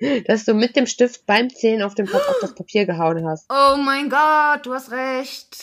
[0.26, 3.46] Dass du mit dem Stift beim Zählen auf, dem, auf das Papier gehauen hast.
[3.50, 5.56] Oh mein Gott, du hast recht.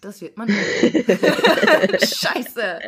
[0.00, 0.48] Das wird man.
[2.00, 2.80] Scheiße.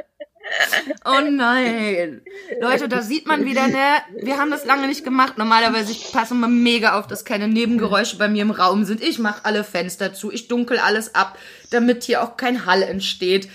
[1.04, 2.22] Oh nein.
[2.60, 3.96] Leute, da sieht man wieder, ne?
[4.20, 5.38] Wir haben das lange nicht gemacht.
[5.38, 9.02] Normalerweise, ich passe immer mega auf, dass keine Nebengeräusche bei mir im Raum sind.
[9.02, 11.38] Ich mache alle Fenster zu, ich dunkel alles ab,
[11.70, 13.48] damit hier auch kein Hall entsteht.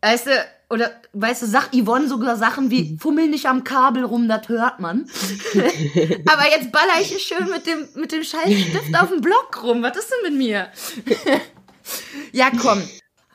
[0.00, 0.30] Weißt du,
[0.68, 4.80] oder, weißt du, sagt Yvonne sogar Sachen wie, fummel nicht am Kabel rum, das hört
[4.80, 5.08] man.
[6.26, 9.62] Aber jetzt baller ich hier schön mit dem, mit dem scheiß Stift auf dem Block
[9.62, 9.82] rum.
[9.82, 10.68] Was ist denn mit mir?
[12.32, 12.82] ja, komm.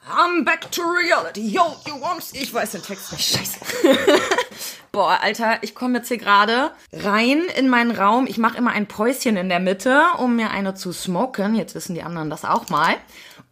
[0.10, 1.42] I'm back to reality.
[1.42, 2.24] Yo, you want...
[2.34, 3.38] Ich weiß den Text nicht.
[3.38, 3.60] Scheiße.
[4.92, 8.26] Boah, Alter, ich komme jetzt hier gerade rein in meinen Raum.
[8.28, 11.56] Ich mache immer ein Päuschen in der Mitte, um mir eine zu smoken.
[11.56, 12.96] Jetzt wissen die anderen das auch mal.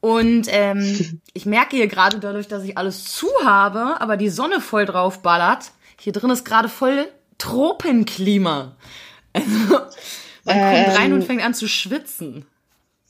[0.02, 4.60] Und ähm, ich merke hier gerade dadurch, dass ich alles zu habe, aber die Sonne
[4.60, 5.72] voll drauf ballert.
[6.00, 7.08] Hier drin ist gerade voll
[7.38, 8.76] Tropenklima.
[9.32, 9.78] Also,
[10.44, 11.14] man kommt rein Ähm.
[11.14, 12.48] und fängt an zu schwitzen.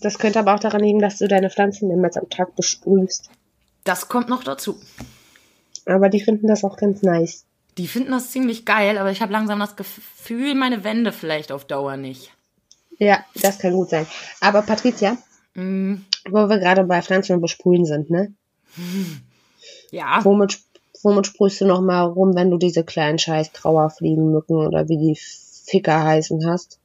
[0.01, 3.29] Das könnte aber auch daran liegen, dass du deine Pflanzen mehrmals am Tag besprühst.
[3.83, 4.79] Das kommt noch dazu.
[5.85, 7.45] Aber die finden das auch ganz nice.
[7.77, 11.65] Die finden das ziemlich geil, aber ich habe langsam das Gefühl, meine Wände vielleicht auf
[11.65, 12.31] Dauer nicht.
[12.97, 14.05] Ja, das kann gut sein.
[14.41, 15.17] Aber Patricia,
[15.55, 18.33] Mm, wo wir gerade bei Pflanzen und Besprühen sind, ne?
[19.91, 20.59] ja, Womit,
[21.03, 25.19] womit sprühst du noch mal rum, wenn du diese kleinen scheiß Trauerfliegenmücken oder wie die
[25.19, 26.78] Ficker heißen hast?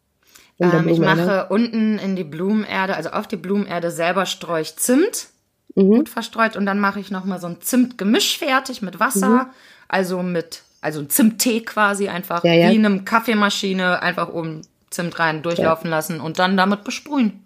[0.65, 1.27] In der ähm, ich Blumenerde?
[1.27, 5.29] mache unten in die Blumenerde, also auf die Blumenerde selber streue ich Zimt,
[5.77, 5.97] Mhm.
[5.97, 9.47] gut verstreut, und dann mache ich noch mal so ein Zimtgemisch fertig mit Wasser, Mhm.
[9.89, 12.71] also mit, also ein Zimttee quasi einfach, Ja, ja.
[12.71, 17.43] wie in einem Kaffeemaschine, einfach oben Zimt rein durchlaufen lassen und dann damit besprühen.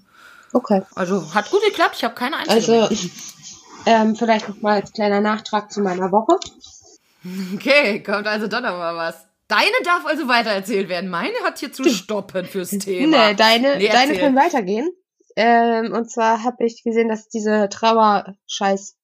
[0.53, 0.83] Okay.
[0.95, 2.95] Also hat gut geklappt, ich habe keine einzige Also,
[3.87, 6.37] ähm, vielleicht noch mal als kleiner Nachtrag zu meiner Woche.
[7.55, 9.17] Okay, kommt also doch noch mal was.
[9.49, 11.09] Deine darf also weitererzählt werden.
[11.11, 13.29] Meine hat hier zu stoppen fürs Thema.
[13.29, 14.91] Nee, deine, Nee, deine können weitergehen.
[15.37, 18.97] Ähm, und zwar habe ich gesehen, dass diese Trauerscheiß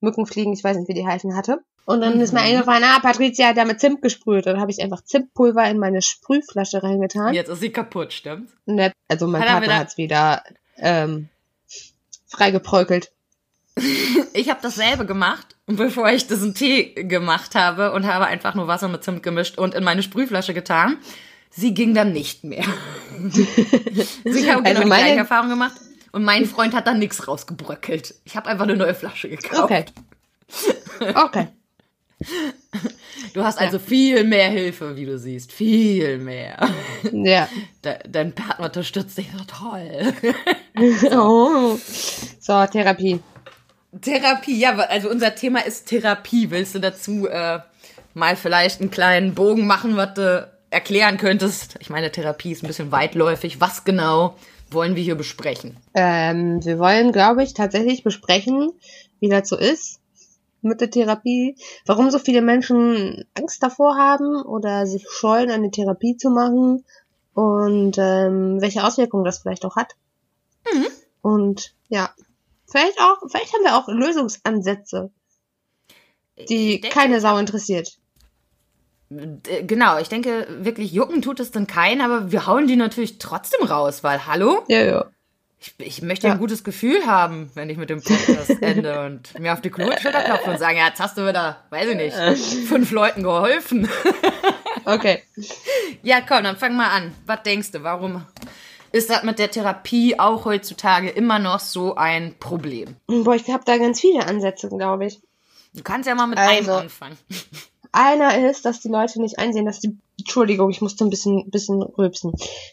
[0.00, 1.58] Mückenfliegen, ich weiß nicht, wie die heißen, hatte.
[1.84, 2.46] Und dann ist mir Mhm.
[2.46, 4.46] eingefallen, ah, Patricia hat ja mit Zimt gesprüht.
[4.46, 7.32] Dann habe ich einfach Zimtpulver in meine Sprühflasche reingetan.
[7.34, 8.50] Jetzt ist sie kaputt, stimmt?
[8.66, 10.42] Und also mein Hat er Partner wieder- hat's wieder
[10.78, 11.28] ähm,
[12.28, 13.12] freigeprökelt.
[14.32, 18.88] Ich habe dasselbe gemacht, bevor ich diesen Tee gemacht habe und habe einfach nur Wasser
[18.88, 20.98] mit Zimt gemischt und in meine Sprühflasche getan.
[21.50, 22.64] Sie ging dann nicht mehr.
[24.24, 25.72] ich habe genau Also die meine- gleiche Erfahrung gemacht.
[26.12, 28.14] Und mein Freund hat da nichts rausgebröckelt.
[28.24, 29.62] Ich habe einfach eine neue Flasche gekauft.
[29.64, 29.84] Okay.
[31.14, 31.48] Okay.
[33.34, 35.52] Du hast also viel mehr Hilfe, wie du siehst.
[35.52, 36.56] Viel mehr.
[37.12, 37.48] Ja.
[37.84, 40.12] De dein Partner unterstützt dich so toll.
[41.12, 41.78] Oh.
[42.40, 43.20] So, Therapie.
[44.00, 46.50] Therapie, ja, also unser Thema ist Therapie.
[46.50, 47.60] Willst du dazu äh,
[48.14, 51.76] mal vielleicht einen kleinen Bogen machen, was du erklären könntest?
[51.80, 53.60] Ich meine, Therapie ist ein bisschen weitläufig.
[53.60, 54.36] Was genau
[54.70, 55.76] wollen wir hier besprechen?
[55.94, 58.72] Ähm, wir wollen, glaube ich, tatsächlich besprechen,
[59.20, 60.00] wie das so ist
[60.62, 61.56] mit der Therapie,
[61.86, 66.84] warum so viele Menschen Angst davor haben oder sich scheuen, eine Therapie zu machen
[67.34, 69.94] und ähm, welche Auswirkungen das vielleicht auch hat.
[70.72, 70.86] Mhm.
[71.22, 72.10] Und ja,
[72.70, 75.10] vielleicht auch, vielleicht haben wir auch Lösungsansätze,
[76.48, 77.96] die denke- keine Sau interessiert.
[79.08, 83.64] Genau, ich denke, wirklich jucken tut es dann keinen, aber wir hauen die natürlich trotzdem
[83.66, 84.64] raus, weil, hallo?
[84.66, 85.04] Ja, ja.
[85.60, 86.32] Ich, ich möchte Ja.
[86.34, 90.22] ein gutes Gefühl haben, wenn ich mit dem Podcast ende und mir auf die Schulter
[90.22, 92.16] klopfen und sagen, ja, jetzt hast du wieder, weiß ich nicht,
[92.68, 93.88] fünf Leuten geholfen.
[94.84, 95.22] Okay.
[96.02, 97.12] Ja, komm, dann fang mal an.
[97.26, 98.24] Was denkst du, warum
[98.92, 102.96] ist das mit der Therapie auch heutzutage immer noch so ein Problem?
[103.06, 105.20] Boah, ich habe da ganz viele Ansätze, glaube ich.
[105.74, 106.72] Du kannst ja mal mit Also.
[106.72, 107.16] einem anfangen.
[107.92, 109.96] Einer ist, dass die Leute nicht einsehen, dass die.
[110.18, 112.32] Entschuldigung, ich musste ein bisschen, bisschen rülpsen.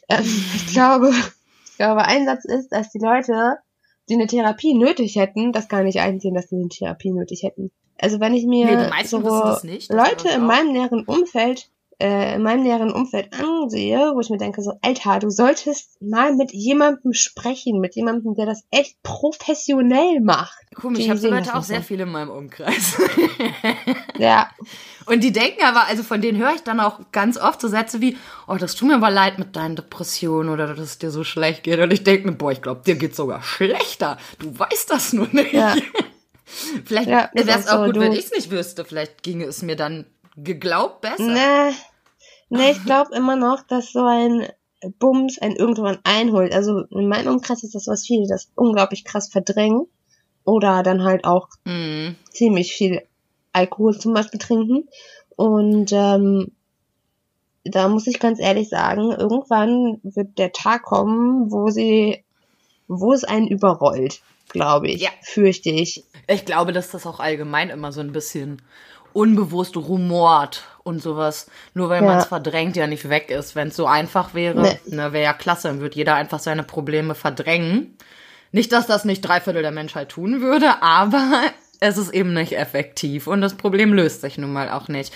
[0.09, 0.23] Ähm,
[0.55, 1.11] ich glaube,
[1.65, 3.57] ich glaube, ein Satz ist, dass die Leute,
[4.09, 7.71] die eine Therapie nötig hätten, das gar nicht einsehen, dass sie eine Therapie nötig hätten.
[7.99, 9.57] Also wenn ich mir Nee, die meisten so
[9.93, 11.69] Leute in meinem näheren Umfeld
[12.03, 16.35] äh, in meinem näheren Umfeld ansehe, wo ich mir denke, so, Alter, du solltest mal
[16.35, 20.57] mit jemandem sprechen, mit jemandem, der das echt professionell macht.
[20.75, 23.01] Komisch, ich habe so Leute auch sehr viele in meinem Umkreis.
[24.17, 24.49] ja.
[25.05, 28.01] Und die denken aber, also von denen höre ich dann auch ganz oft so Sätze
[28.01, 31.23] wie, oh, das tut mir aber leid mit deinen Depressionen oder dass es dir so
[31.23, 31.79] schlecht geht.
[31.79, 34.17] Und ich denke mir, boah, ich glaube, dir geht sogar schlechter.
[34.39, 35.53] Du weißt das nur nicht.
[35.53, 35.75] Ja.
[36.85, 38.83] Vielleicht ja, wäre es auch so, gut, wenn ich es nicht wüsste.
[38.83, 41.23] Vielleicht ginge es mir dann geglaubt besser.
[41.23, 41.75] Nee,
[42.53, 44.47] nee ich glaube immer noch, dass so ein
[44.99, 46.53] Bums einen irgendwann einholt.
[46.53, 49.87] Also in meinem Umkreis ist das was viele, das unglaublich krass verdrängen.
[50.45, 52.15] Oder dann halt auch mm.
[52.29, 53.01] ziemlich viel
[53.53, 54.89] Alkohol zum Beispiel trinken.
[55.35, 56.51] Und ähm,
[57.63, 62.23] da muss ich ganz ehrlich sagen, irgendwann wird der Tag kommen, wo sie,
[62.87, 65.01] wo es einen überrollt, glaube ich.
[65.01, 65.11] Ja.
[65.21, 66.03] Fürchte ich.
[66.27, 68.61] Ich glaube, dass das auch allgemein immer so ein bisschen
[69.13, 71.47] unbewusst rumort und sowas.
[71.73, 72.07] Nur weil ja.
[72.07, 73.55] man es verdrängt, ja nicht weg ist.
[73.55, 74.79] Wenn es so einfach wäre, nee.
[74.85, 77.97] ne, wäre ja klasse, dann würde jeder einfach seine Probleme verdrängen.
[78.51, 81.43] Nicht, dass das nicht drei Viertel der Menschheit tun würde, aber
[81.79, 85.13] es ist eben nicht effektiv und das Problem löst sich nun mal auch nicht.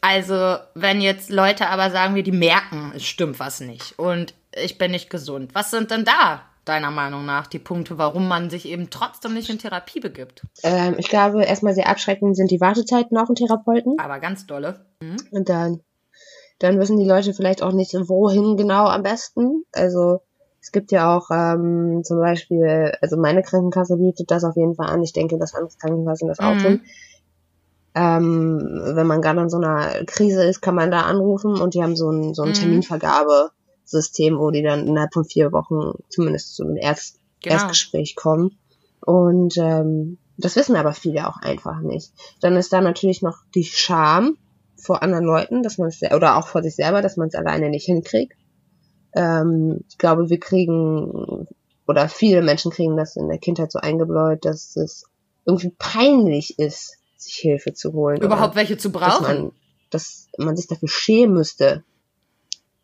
[0.00, 4.76] Also, wenn jetzt Leute aber sagen wir, die merken, es stimmt was nicht und ich
[4.76, 8.66] bin nicht gesund, was sind denn da deiner Meinung nach die Punkte, warum man sich
[8.66, 10.42] eben trotzdem nicht in Therapie begibt?
[10.62, 13.98] Ähm, ich glaube, erstmal sehr abschreckend sind die Wartezeiten auf den Therapeuten.
[13.98, 14.86] Aber ganz dolle.
[15.00, 15.16] Mhm.
[15.30, 15.80] Und dann,
[16.58, 19.64] dann wissen die Leute vielleicht auch nicht, wohin genau am besten.
[19.72, 20.20] Also
[20.60, 24.86] es gibt ja auch ähm, zum Beispiel, also meine Krankenkasse bietet das auf jeden Fall
[24.86, 25.02] an.
[25.02, 26.62] Ich denke, dass andere Krankenkassen das auch mhm.
[26.62, 26.80] tun.
[27.94, 31.82] Ähm, wenn man gerade in so einer Krise ist, kann man da anrufen und die
[31.82, 32.54] haben so ein, so ein mhm.
[33.92, 37.56] Terminvergabesystem, wo die dann innerhalb von vier Wochen zumindest zu einem Erst genau.
[37.56, 38.58] Erstgespräch kommen.
[39.00, 42.12] Und ähm, das wissen aber viele auch einfach nicht.
[42.40, 44.36] Dann ist da natürlich noch die Scham
[44.76, 47.68] vor anderen Leuten, dass man es oder auch vor sich selber, dass man es alleine
[47.68, 48.34] nicht hinkriegt.
[49.14, 51.46] Ähm, ich glaube, wir kriegen,
[51.86, 55.04] oder viele Menschen kriegen das in der Kindheit so eingebläut, dass es
[55.44, 58.20] irgendwie peinlich ist, sich Hilfe zu holen.
[58.20, 59.24] Überhaupt welche zu brauchen?
[59.24, 59.52] Dass man,
[59.90, 61.84] dass man sich dafür schämen müsste.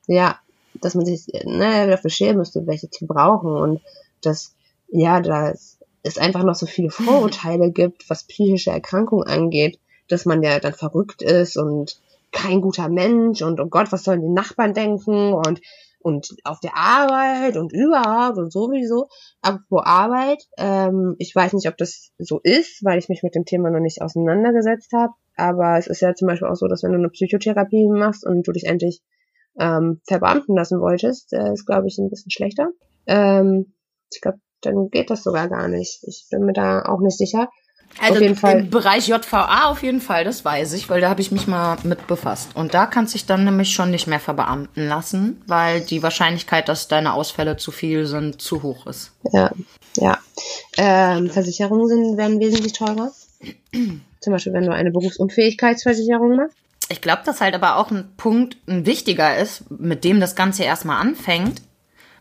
[0.07, 0.39] Ja,
[0.81, 3.51] dass man sich ne, dafür schämen müsste, welche zu brauchen.
[3.57, 3.81] Und
[4.23, 4.55] dass,
[4.89, 5.53] ja, da
[6.03, 10.73] es einfach noch so viele Vorurteile gibt, was psychische Erkrankungen angeht, dass man ja dann
[10.73, 15.61] verrückt ist und kein guter Mensch und oh Gott, was sollen die Nachbarn denken und
[16.01, 19.09] und auf der Arbeit und überhaupt und sowieso.
[19.43, 23.45] Apropos Arbeit, ähm, ich weiß nicht, ob das so ist, weil ich mich mit dem
[23.45, 25.13] Thema noch nicht auseinandergesetzt habe.
[25.37, 28.47] Aber es ist ja zum Beispiel auch so, dass wenn du eine Psychotherapie machst und
[28.47, 29.03] du dich endlich
[29.59, 32.69] ähm, verbeamten lassen wolltest, äh, ist, glaube ich, ein bisschen schlechter.
[33.07, 33.75] Ähm,
[34.13, 36.01] ich glaube, dann geht das sogar gar nicht.
[36.03, 37.49] Ich bin mir da auch nicht sicher.
[38.01, 41.47] Also im Bereich JVA auf jeden Fall, das weiß ich, weil da habe ich mich
[41.47, 42.55] mal mit befasst.
[42.55, 46.69] Und da kannst du dich dann nämlich schon nicht mehr verbeamten lassen, weil die Wahrscheinlichkeit,
[46.69, 49.13] dass deine Ausfälle zu viel sind, zu hoch ist.
[49.33, 49.51] Ja,
[49.97, 50.19] ja.
[50.77, 53.11] Ähm, Versicherungen sind, werden wesentlich teurer.
[54.21, 56.57] Zum Beispiel, wenn du eine Berufsunfähigkeitsversicherung machst.
[56.89, 60.65] Ich glaube, dass halt aber auch ein Punkt ein wichtiger ist, mit dem das Ganze
[60.65, 61.63] erstmal anfängt.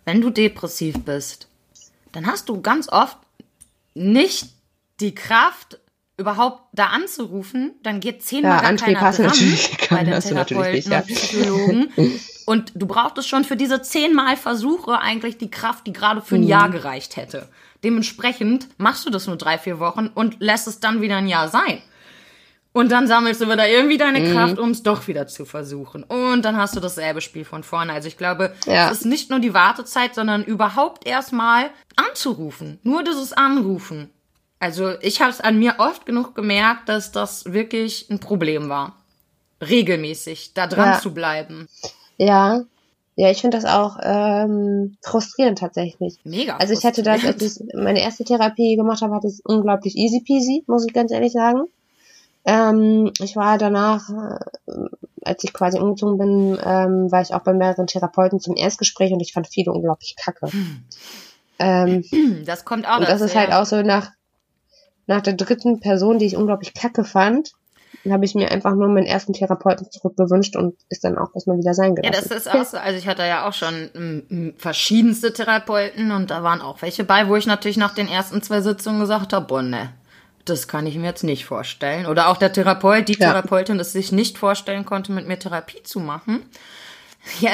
[0.05, 1.47] Wenn du depressiv bist,
[2.11, 3.17] dann hast du ganz oft
[3.93, 4.49] nicht
[4.99, 5.79] die Kraft,
[6.17, 10.87] überhaupt da anzurufen, dann geht zehnmal ja, gar keiner dran natürlich bei den Therapeuten nicht,
[10.87, 10.99] ja.
[10.99, 11.93] und Psychologen.
[12.47, 16.41] und du brauchtest schon für diese zehnmal Versuche eigentlich die Kraft, die gerade für ein
[16.41, 16.47] mhm.
[16.47, 17.47] Jahr gereicht hätte.
[17.83, 21.49] Dementsprechend machst du das nur drei, vier Wochen und lässt es dann wieder ein Jahr
[21.49, 21.81] sein.
[22.77, 24.33] Und dann sammelst du wieder irgendwie deine mhm.
[24.33, 26.03] Kraft, um es doch wieder zu versuchen.
[26.03, 27.91] Und dann hast du dasselbe Spiel von vorne.
[27.91, 28.91] Also ich glaube, ja.
[28.91, 32.77] es ist nicht nur die Wartezeit, sondern überhaupt erstmal anzurufen.
[32.83, 34.11] Nur dieses Anrufen.
[34.59, 38.95] Also ich habe es an mir oft genug gemerkt, dass das wirklich ein Problem war.
[39.59, 40.99] Regelmäßig da dran ja.
[40.99, 41.67] zu bleiben.
[42.17, 42.61] Ja,
[43.15, 46.19] ja, ich finde das auch ähm, frustrierend tatsächlich.
[46.23, 46.57] Mega.
[46.57, 50.21] Also ich hatte das, als ich meine erste Therapie gemacht habe, hatte ich unglaublich easy
[50.23, 51.63] peasy, muss ich ganz ehrlich sagen.
[52.47, 54.71] Ähm, ich war danach, äh,
[55.21, 59.19] als ich quasi umgezogen bin, ähm, war ich auch bei mehreren Therapeuten zum Erstgespräch und
[59.19, 60.47] ich fand viele unglaublich kacke.
[60.51, 60.83] Hm.
[61.59, 62.05] Ähm,
[62.45, 62.99] das kommt auch.
[62.99, 64.11] Und das ist halt auch so nach
[65.07, 67.53] nach der dritten Person, die ich unglaublich kacke fand,
[68.09, 71.73] habe ich mir einfach nur meinen ersten Therapeuten zurückgewünscht und ist dann auch erstmal wieder
[71.73, 72.13] sein gelassen.
[72.13, 72.77] Ja, das ist auch so.
[72.77, 77.03] Also ich hatte ja auch schon m, m, verschiedenste Therapeuten und da waren auch welche
[77.03, 79.89] bei, wo ich natürlich nach den ersten zwei Sitzungen gesagt habe, boah, ne,
[80.49, 82.05] das kann ich mir jetzt nicht vorstellen.
[82.05, 83.31] Oder auch der Therapeut, die ja.
[83.31, 86.43] Therapeutin, das sich nicht vorstellen konnte, mit mir Therapie zu machen.
[87.39, 87.51] Ja,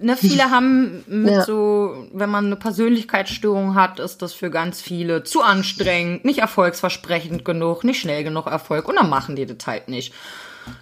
[0.00, 1.44] ne, viele haben mit ja.
[1.44, 7.44] so, wenn man eine Persönlichkeitsstörung hat, ist das für ganz viele zu anstrengend, nicht erfolgsversprechend
[7.44, 10.14] genug, nicht schnell genug Erfolg und dann machen die das halt nicht.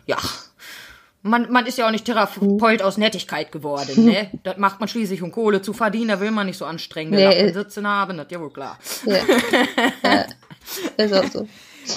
[0.06, 0.16] Ja.
[1.22, 4.30] man, man ist ja auch nicht Therapeut aus Nettigkeit geworden, ne?
[4.44, 7.34] Das macht man schließlich, um Kohle zu verdienen, da will man nicht so anstrengende Nee,
[7.34, 8.78] äh- sitzen haben, das ist ja wohl klar.
[9.04, 9.18] Ja.
[10.96, 11.48] Ist auch so.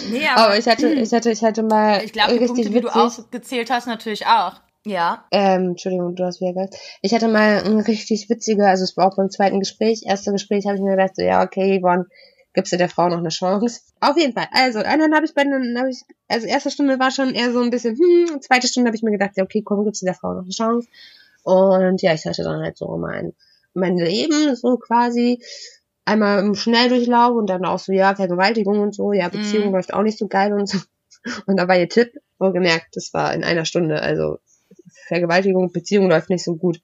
[0.10, 2.82] Nee, Aber ich hatte, ich hatte, ich hatte mal ich glaube, die richtig Punkte, die
[2.82, 3.02] du witzig.
[3.02, 4.54] aufgezählt hast, natürlich auch.
[4.86, 5.26] Ja.
[5.32, 6.76] Ähm, Entschuldigung, du hast wieder gesagt.
[7.02, 10.04] Ich hatte mal ein richtig witziger, also es war auch beim zweiten Gespräch.
[10.06, 12.08] Erste Gespräch habe ich mir gedacht, so, ja, okay, Yvonne,
[12.54, 13.82] gibst du der Frau noch eine Chance.
[14.00, 14.48] Auf jeden Fall.
[14.52, 17.62] Also, dann habe ich bei den, hab ich, also erste Stunde war schon eher so
[17.62, 20.16] ein bisschen, hm, zweite Stunde habe ich mir gedacht, ja, okay, komm, gibst du der
[20.16, 20.88] Frau noch eine Chance.
[21.44, 23.34] Und ja, ich hatte dann halt so mein,
[23.74, 25.44] mein Leben, so quasi,
[26.06, 29.74] einmal im Schnelldurchlauf und dann auch so, ja, Vergewaltigung und so, ja, Beziehung Mhm.
[29.74, 30.78] läuft auch nicht so geil und so.
[31.46, 34.40] Und da war ihr Tipp, wohlgemerkt, das war in einer Stunde, also
[35.08, 36.80] Vergewaltigung, Beziehung läuft nicht so gut.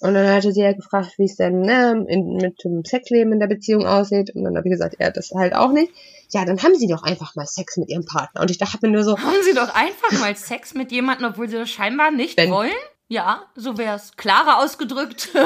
[0.00, 3.40] Und dann hatte sie ja gefragt, wie es denn ne, in, mit dem Sexleben in
[3.40, 4.30] der Beziehung aussieht.
[4.34, 5.90] Und dann habe ich gesagt, ja, das halt auch nicht.
[6.30, 8.42] Ja, dann haben sie doch einfach mal Sex mit ihrem Partner.
[8.42, 11.48] Und ich dachte mir nur so, Haben Sie doch einfach mal Sex mit jemandem, obwohl
[11.48, 12.70] Sie das scheinbar nicht Wenn- wollen?
[13.08, 14.12] Ja, so wär's.
[14.16, 15.30] Klarer ausgedrückt.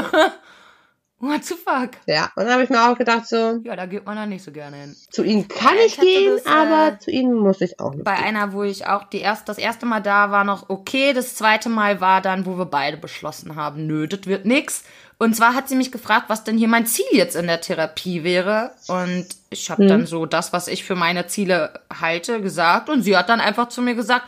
[1.25, 1.91] What the fuck?
[2.07, 2.25] ja.
[2.35, 4.51] Und dann habe ich mir auch gedacht, so, Ja, da geht man dann nicht so
[4.51, 4.97] gerne hin.
[5.13, 7.93] zu ihnen kann Ja, ich ich gehen, das, äh, aber zu ihnen muss ich auch
[7.95, 8.03] nicht.
[8.03, 11.13] Bei einer, wo ich auch die erst, das erste Mal da war, noch okay.
[11.13, 14.83] Das zweite Mal war dann, wo wir beide beschlossen haben, nö, das wird nix.
[15.19, 18.25] Und zwar hat sie mich gefragt, was denn hier mein Ziel jetzt in der Therapie
[18.25, 18.73] wäre.
[18.89, 22.89] Und ich habe dann so das, was ich für meine Ziele halte, gesagt.
[22.89, 24.25] Und sie hat dann einfach zu mir gesagt,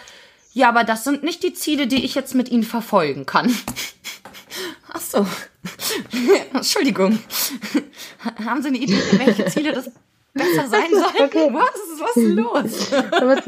[0.52, 3.52] ja, aber das sind nicht die Ziele, die ich jetzt mit Ihnen verfolgen kann.
[4.92, 5.26] Ach so.
[6.52, 7.18] Entschuldigung.
[8.44, 9.90] Haben Sie eine Idee, welche Ziele das
[10.32, 11.22] besser sein sollten?
[11.22, 11.48] Okay.
[11.52, 12.00] Was?
[12.00, 12.92] Was ist los?
[13.12, 13.42] Aber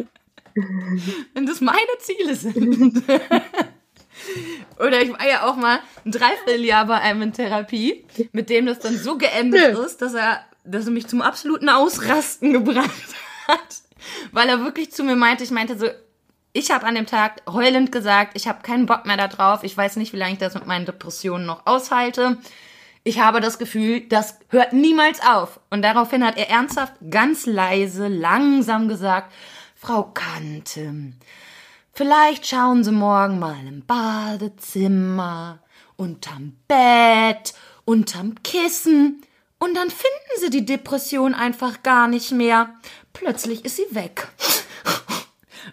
[1.35, 3.03] wenn das meine Ziele sind.
[4.79, 8.79] Oder ich war ja auch mal ein Dreivierteljahr bei einem in Therapie, mit dem das
[8.79, 12.91] dann so geendet ist, dass er, dass er mich zum absoluten Ausrasten gebracht
[13.47, 13.83] hat.
[14.33, 15.87] Weil er wirklich zu mir meinte, ich meinte so,
[16.57, 19.77] ich habe an dem Tag heulend gesagt, ich habe keinen Bock mehr da drauf, ich
[19.77, 22.39] weiß nicht, wie lange ich das mit meinen Depressionen noch aushalte.
[23.05, 25.61] Ich habe das Gefühl, das hört niemals auf.
[25.69, 29.33] Und daraufhin hat er ernsthaft, ganz leise, langsam gesagt,
[29.75, 31.13] Frau Kante,
[31.93, 35.59] vielleicht schauen Sie morgen mal im Badezimmer,
[35.97, 37.53] unterm Bett,
[37.85, 39.23] unterm Kissen
[39.59, 42.71] und dann finden Sie die Depression einfach gar nicht mehr.
[43.13, 44.29] Plötzlich ist sie weg.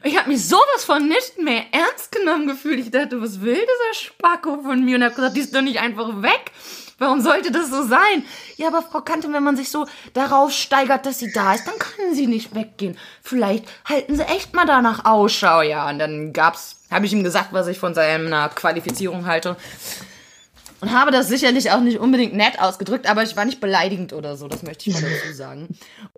[0.01, 2.79] Ich habe mich sowas von nicht mehr ernst genommen gefühlt.
[2.79, 4.95] Ich dachte, was will dieser Spacko von mir?
[4.95, 6.51] Und habe gesagt, die ist doch nicht einfach weg.
[6.99, 8.23] Warum sollte das so sein?
[8.55, 11.77] Ja, aber Frau Kante, wenn man sich so darauf steigert, dass sie da ist, dann
[11.77, 12.97] kann sie nicht weggehen.
[13.21, 15.61] Vielleicht halten sie echt mal danach Ausschau.
[15.61, 19.57] Ja, und dann gab's, habe ich ihm gesagt, was ich von seiner Qualifizierung halte.
[20.83, 24.35] Und habe das sicherlich auch nicht unbedingt nett ausgedrückt, aber ich war nicht beleidigend oder
[24.35, 25.69] so, das möchte ich mal dazu sagen.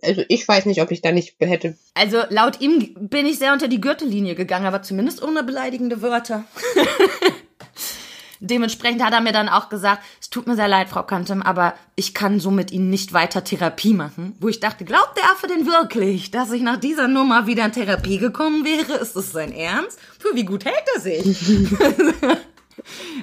[0.01, 1.77] Also ich weiß nicht, ob ich da nicht hätte.
[1.93, 6.45] Also laut ihm bin ich sehr unter die Gürtellinie gegangen, aber zumindest ohne beleidigende Wörter.
[8.39, 11.75] Dementsprechend hat er mir dann auch gesagt, es tut mir sehr leid, Frau Kantem, aber
[11.95, 14.35] ich kann so mit Ihnen nicht weiter Therapie machen.
[14.39, 17.71] Wo ich dachte, glaubt der Affe denn wirklich, dass ich nach dieser Nummer wieder in
[17.71, 18.97] Therapie gekommen wäre?
[18.97, 19.99] Ist das sein Ernst?
[20.17, 21.37] Für wie gut hält er sich?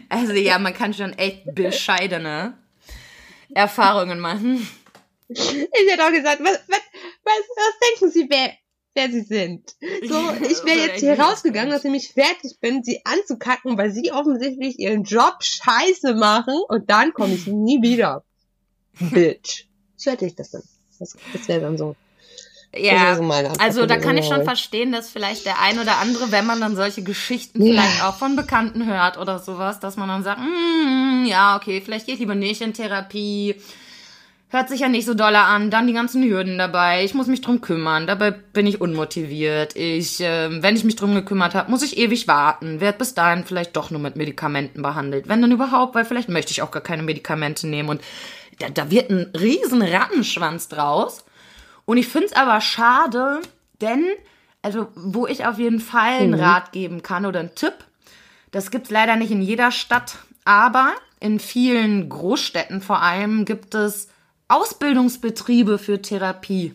[0.09, 2.59] also ja, man kann schon echt bescheidene
[3.55, 4.67] Erfahrungen machen.
[5.29, 6.81] Ich hätte auch gesagt, was, was,
[7.25, 8.53] was, was denken Sie, wer,
[8.95, 9.75] wer Sie sind?
[10.03, 14.79] So, ich wäre jetzt hier rausgegangen, nachdem ich fertig bin, Sie anzukacken, weil Sie offensichtlich
[14.79, 18.25] Ihren Job scheiße machen und dann komme ich nie wieder.
[19.01, 19.67] Bitch.
[19.97, 20.63] So hätte ich das dann.
[20.99, 21.97] Das, das wäre dann so.
[22.75, 23.23] Ja, so
[23.59, 26.75] also da kann ich schon verstehen, dass vielleicht der ein oder andere, wenn man dann
[26.75, 27.73] solche Geschichten Ja.
[27.73, 32.07] vielleicht auch von Bekannten hört oder sowas, dass man dann sagt, mm, ja, okay, vielleicht
[32.07, 33.57] gehe ich lieber nicht in Therapie.
[34.49, 37.05] Hört sich ja nicht so dolle an, dann die ganzen Hürden dabei.
[37.05, 39.77] Ich muss mich drum kümmern, dabei bin ich unmotiviert.
[39.77, 42.81] Ich, ähm, wenn ich mich drum gekümmert habe, muss ich ewig warten.
[42.81, 45.29] Werd bis dahin vielleicht doch nur mit Medikamenten behandelt.
[45.29, 47.89] Wenn dann überhaupt, weil vielleicht möchte ich auch gar keine Medikamente nehmen.
[47.91, 48.01] Und
[48.59, 51.25] da, da wird ein riesen Rattenschwanz draus.
[51.93, 53.43] Und ich finde es aber schade,
[53.83, 54.07] denn,
[54.63, 57.75] also, wo ich auf jeden Fall einen Rat geben kann oder einen Tipp,
[58.51, 60.17] das gibt's leider nicht in jeder Stadt,
[60.47, 64.09] aber in vielen Großstädten vor allem gibt es
[64.49, 66.75] Ausbildungsbetriebe für Therapie.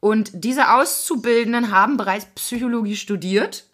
[0.00, 3.66] Und diese Auszubildenden haben bereits Psychologie studiert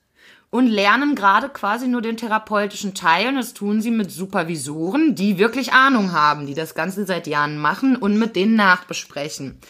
[0.51, 3.28] und lernen gerade quasi nur den therapeutischen Teil.
[3.28, 7.59] Und das tun sie mit Supervisoren, die wirklich Ahnung haben, die das Ganze seit Jahren
[7.59, 9.61] machen und mit denen nachbesprechen.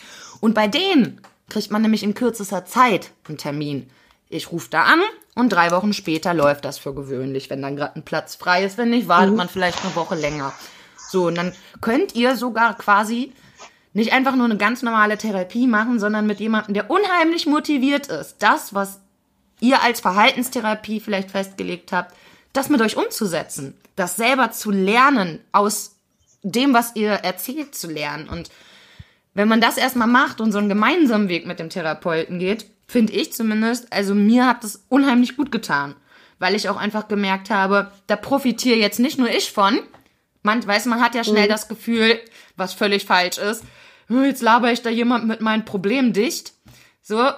[0.43, 3.88] Und bei denen kriegt man nämlich in kürzester Zeit einen Termin.
[4.28, 5.01] Ich rufe da an
[5.36, 8.76] und drei Wochen später läuft das für gewöhnlich, wenn dann gerade ein Platz frei ist.
[8.76, 10.53] Wenn nicht, wartet man vielleicht eine Woche länger.
[11.11, 13.32] So, und dann könnt ihr sogar quasi
[13.93, 18.38] nicht einfach nur eine ganz normale Therapie machen, sondern mit jemandem, der unheimlich motiviert ist,
[18.40, 18.99] das, was
[19.61, 22.16] ihr als Verhaltenstherapie vielleicht festgelegt habt,
[22.53, 25.95] das mit euch umzusetzen, das selber zu lernen, aus
[26.43, 28.28] dem, was ihr erzählt, zu lernen.
[28.28, 28.51] Und
[29.35, 33.12] wenn man das erstmal macht und so einen gemeinsamen Weg mit dem Therapeuten geht, finde
[33.14, 35.95] ich zumindest, also mir hat das unheimlich gut getan,
[36.39, 39.80] weil ich auch einfach gemerkt habe, da profitiere jetzt nicht nur ich von.
[40.43, 41.53] Man weiß, man hat ja schnell mhm.
[41.53, 42.18] das Gefühl,
[42.57, 43.64] was völlig falsch ist.
[44.09, 46.53] Jetzt laber ich da jemand mit meinen Problemen dicht.
[47.01, 47.30] So,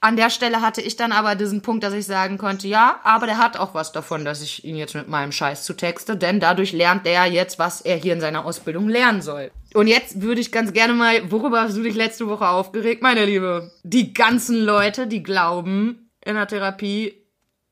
[0.00, 3.26] an der Stelle hatte ich dann aber diesen Punkt, dass ich sagen konnte, ja, aber
[3.26, 6.40] der hat auch was davon, dass ich ihn jetzt mit meinem Scheiß zu texte, denn
[6.40, 9.50] dadurch lernt der jetzt, was er hier in seiner Ausbildung lernen soll.
[9.74, 13.24] Und jetzt würde ich ganz gerne mal, worüber hast du dich letzte Woche aufgeregt, meine
[13.24, 13.70] Liebe?
[13.84, 17.14] Die ganzen Leute, die glauben, in der Therapie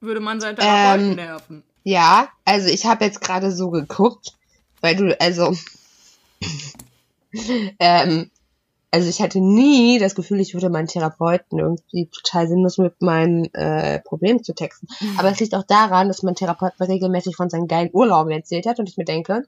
[0.01, 1.63] würde man seinen Therapeuten ähm, nerven.
[1.83, 4.35] Ja, also ich habe jetzt gerade so geguckt,
[4.81, 5.57] weil du, also,
[7.81, 8.31] ähm,
[8.91, 13.53] also ich hatte nie das Gefühl, ich würde meinen Therapeuten irgendwie total sinnlos mit meinen
[13.55, 14.87] äh, Problemen zu texten.
[15.19, 18.67] Aber es liegt auch daran, dass mein Therapeut mir regelmäßig von seinen geilen Urlauben erzählt
[18.67, 19.45] hat und ich mir denke,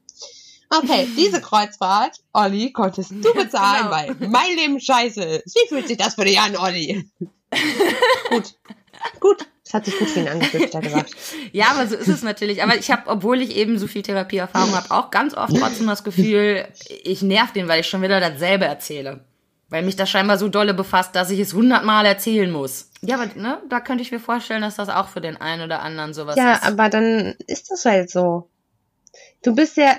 [0.71, 3.91] okay, diese Kreuzfahrt, Olli, konntest du bezahlen, genau.
[3.91, 5.55] weil mein Leben scheiße ist.
[5.55, 7.11] Wie fühlt sich das für dich an, Olli?
[8.31, 8.55] gut.
[9.18, 9.47] Gut.
[9.64, 11.14] Das hat sich gut für ihn angefühlt, hat er gesagt.
[11.53, 12.62] ja, aber so ist es natürlich.
[12.62, 16.03] Aber ich habe, obwohl ich eben so viel Therapieerfahrung habe, auch ganz oft trotzdem das
[16.03, 16.66] Gefühl,
[17.05, 19.25] ich nerv den, weil ich schon wieder dasselbe erzähle.
[19.68, 22.91] Weil mich das scheinbar so dolle befasst, dass ich es hundertmal erzählen muss.
[23.03, 25.83] Ja, aber ne, da könnte ich mir vorstellen, dass das auch für den einen oder
[25.83, 26.62] anderen sowas ja, ist.
[26.64, 28.51] Ja, aber dann ist das halt so.
[29.45, 29.97] Du bist ja,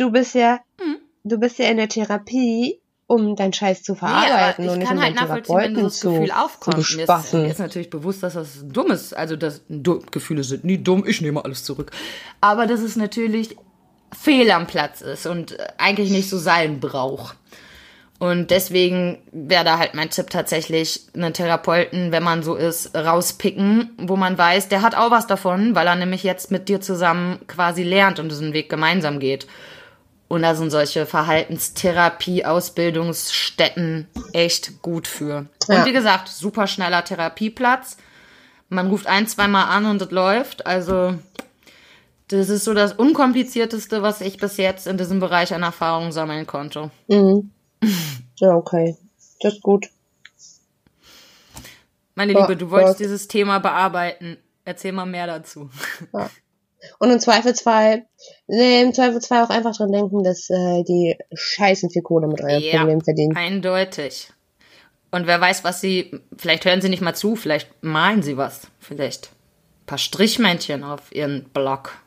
[0.00, 0.96] du bist ja, mhm.
[1.24, 5.02] du bist ja in der Therapie, um deinen Scheiß zu verarbeiten nee, und nicht um
[5.02, 6.84] halt nachvollziehen, wenn das Gefühl zu, aufkommt.
[6.84, 9.14] Zu mir, ist, mir ist natürlich bewusst, dass das dumm ist.
[9.14, 9.62] Also das
[10.10, 11.04] Gefühle sind nie dumm.
[11.06, 11.90] Ich nehme alles zurück.
[12.40, 13.56] Aber dass es natürlich
[14.16, 17.36] fehl am Platz ist und eigentlich nicht so sein braucht.
[18.20, 23.90] Und deswegen wäre da halt mein Tipp tatsächlich, einen Therapeuten, wenn man so ist, rauspicken,
[23.96, 27.40] wo man weiß, der hat auch was davon, weil er nämlich jetzt mit dir zusammen
[27.46, 29.46] quasi lernt und diesen Weg gemeinsam geht.
[30.30, 35.46] Und da sind solche Verhaltenstherapie-Ausbildungsstätten echt gut für.
[35.66, 35.80] Ja.
[35.80, 37.96] Und wie gesagt, super schneller Therapieplatz.
[38.68, 40.66] Man ruft ein, zweimal an und das läuft.
[40.66, 41.18] Also,
[42.28, 46.46] das ist so das Unkomplizierteste, was ich bis jetzt in diesem Bereich an Erfahrung sammeln
[46.46, 46.92] konnte.
[47.08, 47.50] Mhm.
[48.36, 48.96] Ja, okay.
[49.40, 49.88] Das ist gut.
[52.14, 54.36] Meine Liebe, du wolltest dieses Thema bearbeiten.
[54.64, 55.70] Erzähl mal mehr dazu.
[56.12, 56.30] Ja.
[57.00, 58.06] Und im Zweifelsfall,
[58.50, 62.62] nee, im Zweifelsfall auch einfach dran denken, dass äh, die scheißen viel Kohle mit eurem
[62.62, 63.36] ja, Problem verdienen.
[63.36, 64.30] Eindeutig.
[65.10, 68.68] Und wer weiß, was sie, vielleicht hören sie nicht mal zu, vielleicht malen sie was.
[68.78, 69.30] Vielleicht
[69.82, 71.98] ein paar Strichmännchen auf ihren Blog.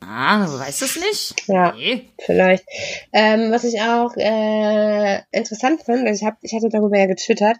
[0.00, 1.48] Ah, du weißt es nicht?
[1.48, 2.10] Ja, nee.
[2.18, 2.64] vielleicht.
[3.12, 7.56] Ähm, was ich auch äh, interessant finde, also ich, hab, ich hatte darüber ja getwittert.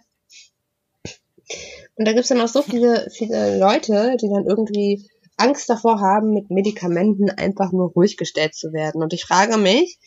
[1.95, 6.33] Und da gibt's dann auch so viele, viele Leute, die dann irgendwie Angst davor haben,
[6.33, 9.03] mit Medikamenten einfach nur ruhig gestellt zu werden.
[9.03, 9.99] Und ich frage mich,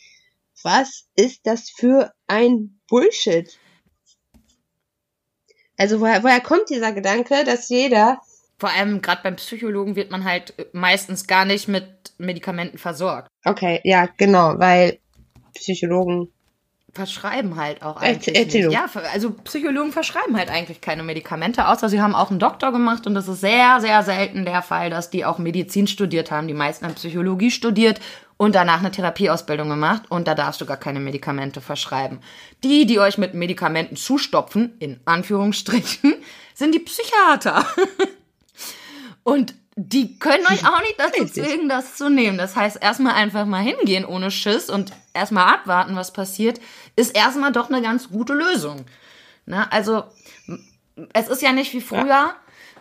[0.63, 3.57] was ist das für ein Bullshit?
[5.77, 8.19] Also woher, woher kommt dieser Gedanke, dass jeder
[8.59, 13.29] vor allem gerade beim Psychologen wird man halt meistens gar nicht mit Medikamenten versorgt.
[13.45, 14.99] Okay, ja, genau, weil
[15.55, 16.33] Psychologen
[16.93, 18.71] verschreiben halt auch eigentlich Erzählung.
[18.71, 23.07] Ja, also Psychologen verschreiben halt eigentlich keine Medikamente, außer sie haben auch einen Doktor gemacht
[23.07, 26.47] und das ist sehr, sehr selten der Fall, dass die auch Medizin studiert haben.
[26.47, 27.99] Die meisten haben Psychologie studiert
[28.37, 32.19] und danach eine Therapieausbildung gemacht und da darfst du gar keine Medikamente verschreiben.
[32.63, 36.15] Die, die euch mit Medikamenten zustopfen, in Anführungsstrichen,
[36.53, 37.65] sind die Psychiater.
[39.23, 42.37] Und die können euch auch nicht dazu zwingen, das zu nehmen.
[42.37, 46.59] Das heißt, erstmal einfach mal hingehen ohne Schiss und erstmal abwarten, was passiert,
[46.95, 48.85] ist erstmal doch eine ganz gute Lösung.
[49.45, 50.03] Na, also,
[51.13, 52.05] es ist ja nicht wie früher.
[52.05, 52.35] Ja.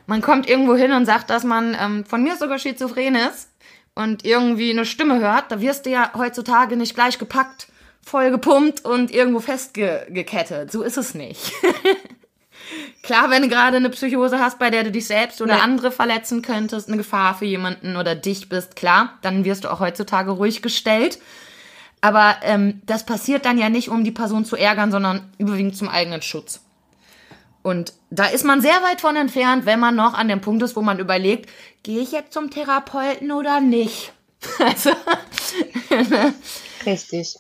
[0.07, 3.51] Man kommt irgendwo hin und sagt, dass man ähm, von mir sogar schizophren ist
[3.95, 5.51] und irgendwie eine Stimme hört.
[5.51, 7.69] Da wirst du ja heutzutage nicht gleich gepackt,
[8.03, 10.73] voll gepumpt und irgendwo festgekettet.
[10.73, 11.53] So ist es nicht.
[13.03, 15.63] Klar, wenn du gerade eine Psychose hast, bei der du dich selbst oder ja.
[15.63, 19.81] andere verletzen könntest, eine Gefahr für jemanden oder dich bist, klar, dann wirst du auch
[19.81, 21.19] heutzutage ruhig gestellt.
[22.01, 25.89] Aber ähm, das passiert dann ja nicht, um die Person zu ärgern, sondern überwiegend zum
[25.89, 26.61] eigenen Schutz.
[27.63, 30.77] Und da ist man sehr weit von entfernt, wenn man noch an dem Punkt ist,
[30.77, 31.51] wo man überlegt,
[31.83, 34.13] gehe ich jetzt zum Therapeuten oder nicht?
[34.61, 34.91] Also.
[36.87, 37.37] Richtig.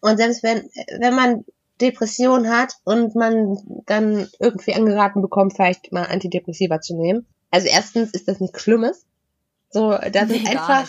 [0.00, 1.44] Und selbst wenn, wenn man
[1.80, 7.26] Depression hat und man dann irgendwie angeraten bekommt, vielleicht mal Antidepressiva zu nehmen.
[7.50, 9.04] Also erstens ist das nichts Schlimmes.
[9.70, 10.88] So, da sind nee, einfach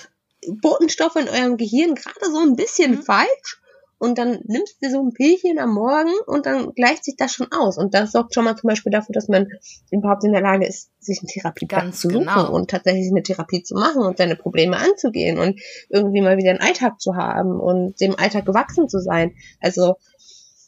[0.61, 3.03] Botenstoffe in eurem Gehirn gerade so ein bisschen mhm.
[3.03, 3.61] falsch.
[3.99, 7.47] und dann nimmst du so ein Pillchen am Morgen und dann gleicht sich das schon
[7.53, 7.77] aus.
[7.77, 9.47] Und das sorgt schon mal zum Beispiel dafür, dass man
[9.91, 12.51] überhaupt in der Lage ist, sich eine Therapie Ganz zu suchen genau.
[12.51, 16.59] und tatsächlich eine Therapie zu machen und seine Probleme anzugehen und irgendwie mal wieder einen
[16.59, 19.35] Alltag zu haben und dem Alltag gewachsen zu sein.
[19.61, 19.95] Also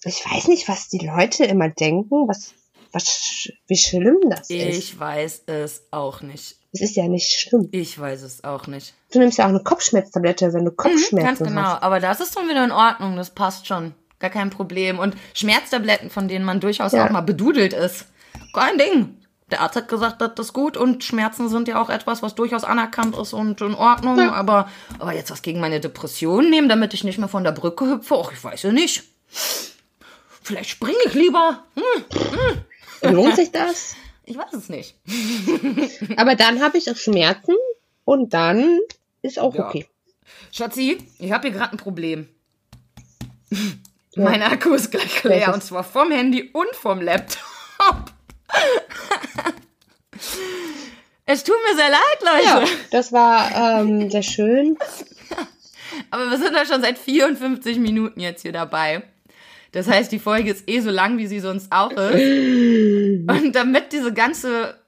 [0.05, 2.53] ich weiß nicht, was die Leute immer denken, was,
[2.93, 4.77] was, wie schlimm das ist.
[4.77, 6.57] Ich weiß es auch nicht.
[6.75, 7.69] Es ist ja nicht schlimm.
[7.71, 8.93] Ich weiß es auch nicht.
[9.11, 11.61] Du nimmst ja auch eine Kopfschmerztablette, wenn du Mhm, Kopfschmerzen ganz genau.
[11.61, 11.83] hast.
[11.83, 13.15] Aber das ist dann wieder in Ordnung.
[13.15, 13.93] Das passt schon.
[14.19, 14.99] Gar kein Problem.
[14.99, 17.05] Und Schmerztabletten, von denen man durchaus Ja.
[17.05, 18.05] auch mal bedudelt ist.
[18.53, 19.17] Kein Ding.
[19.51, 22.63] Der Arzt hat gesagt, das ist gut und Schmerzen sind ja auch etwas, was durchaus
[22.63, 24.17] anerkannt ist und in Ordnung.
[24.17, 24.33] Ja.
[24.33, 24.67] Aber,
[24.97, 28.15] aber jetzt was gegen meine Depression nehmen, damit ich nicht mehr von der Brücke hüpfe,
[28.23, 29.03] ach, ich weiß ja nicht.
[30.41, 31.63] Vielleicht springe ich lieber.
[31.75, 33.95] Hm, Lohnt sich das?
[34.25, 34.95] ich weiß es nicht.
[36.17, 37.53] Aber dann habe ich auch Schmerzen
[38.05, 38.79] und dann
[39.21, 39.67] ist auch Ja.
[39.67, 39.85] okay.
[40.51, 42.27] Schatzi, ich habe hier gerade ein Problem.
[44.15, 45.53] Mein Akku ist gleich leer Welches?
[45.53, 47.41] und zwar vom Handy und vom Laptop.
[51.25, 52.71] es tut mir sehr leid, Ja, Leute.
[52.91, 54.77] das war ähm, sehr schön.
[56.11, 59.03] Aber wir sind da schon seit 54 Minuten jetzt hier dabei.
[59.75, 61.99] Das heißt, die Folge ist eh so lang, wie sie sonst auch ist.
[63.27, 64.79] Und damit diese ganze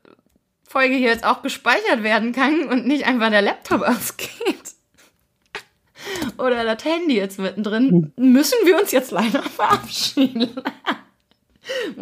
[0.63, 4.55] Folge hier jetzt auch gespeichert werden kann und nicht einfach der Laptop ausgeht
[6.37, 10.55] oder das Handy jetzt mittendrin, müssen wir uns jetzt leider verabschieden.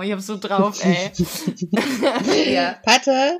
[0.02, 1.12] Ich hab so drauf, ey.
[2.54, 2.76] ja.
[2.84, 3.40] Patte,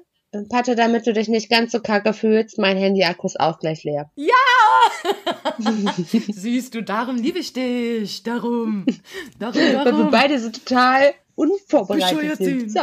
[0.50, 4.12] Patte, damit du dich nicht ganz so kacke fühlst, mein Handy-Akku ist auch gleich leer.
[6.34, 8.24] Siehst du, darum liebe ich dich.
[8.24, 8.86] Darum.
[9.40, 10.12] Darum, Weil wir darum.
[10.12, 12.72] beide so total unvorbereitet sind.
[12.72, 12.80] So.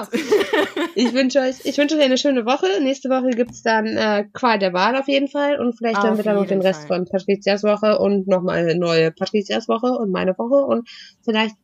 [0.95, 2.67] Ich wünsche euch, ich wünsche euch eine schöne Woche.
[2.83, 5.59] Nächste Woche gibt's dann äh, Qual der Wahl auf jeden Fall.
[5.59, 6.99] Und vielleicht Auf dann noch den jeden Rest Fall.
[6.99, 10.67] von Patrizias Woche und nochmal eine neue Patrizias Woche und meine Woche.
[10.67, 10.89] Und
[11.25, 11.57] vielleicht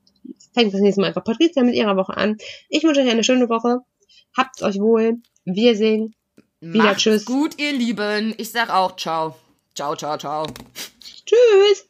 [0.54, 2.36] fängt das nächste Mal einfach Patricia mit ihrer Woche an.
[2.68, 3.80] Ich wünsche euch eine schöne Woche.
[4.36, 5.18] Habt's euch wohl.
[5.44, 6.14] Wir singen.
[6.60, 7.24] Wieder Macht's tschüss.
[7.24, 8.34] gut, ihr Lieben.
[8.38, 9.36] Ich sag auch ciao.
[9.78, 10.44] Ciao, ciao, ciao.
[11.24, 11.87] Tschüss.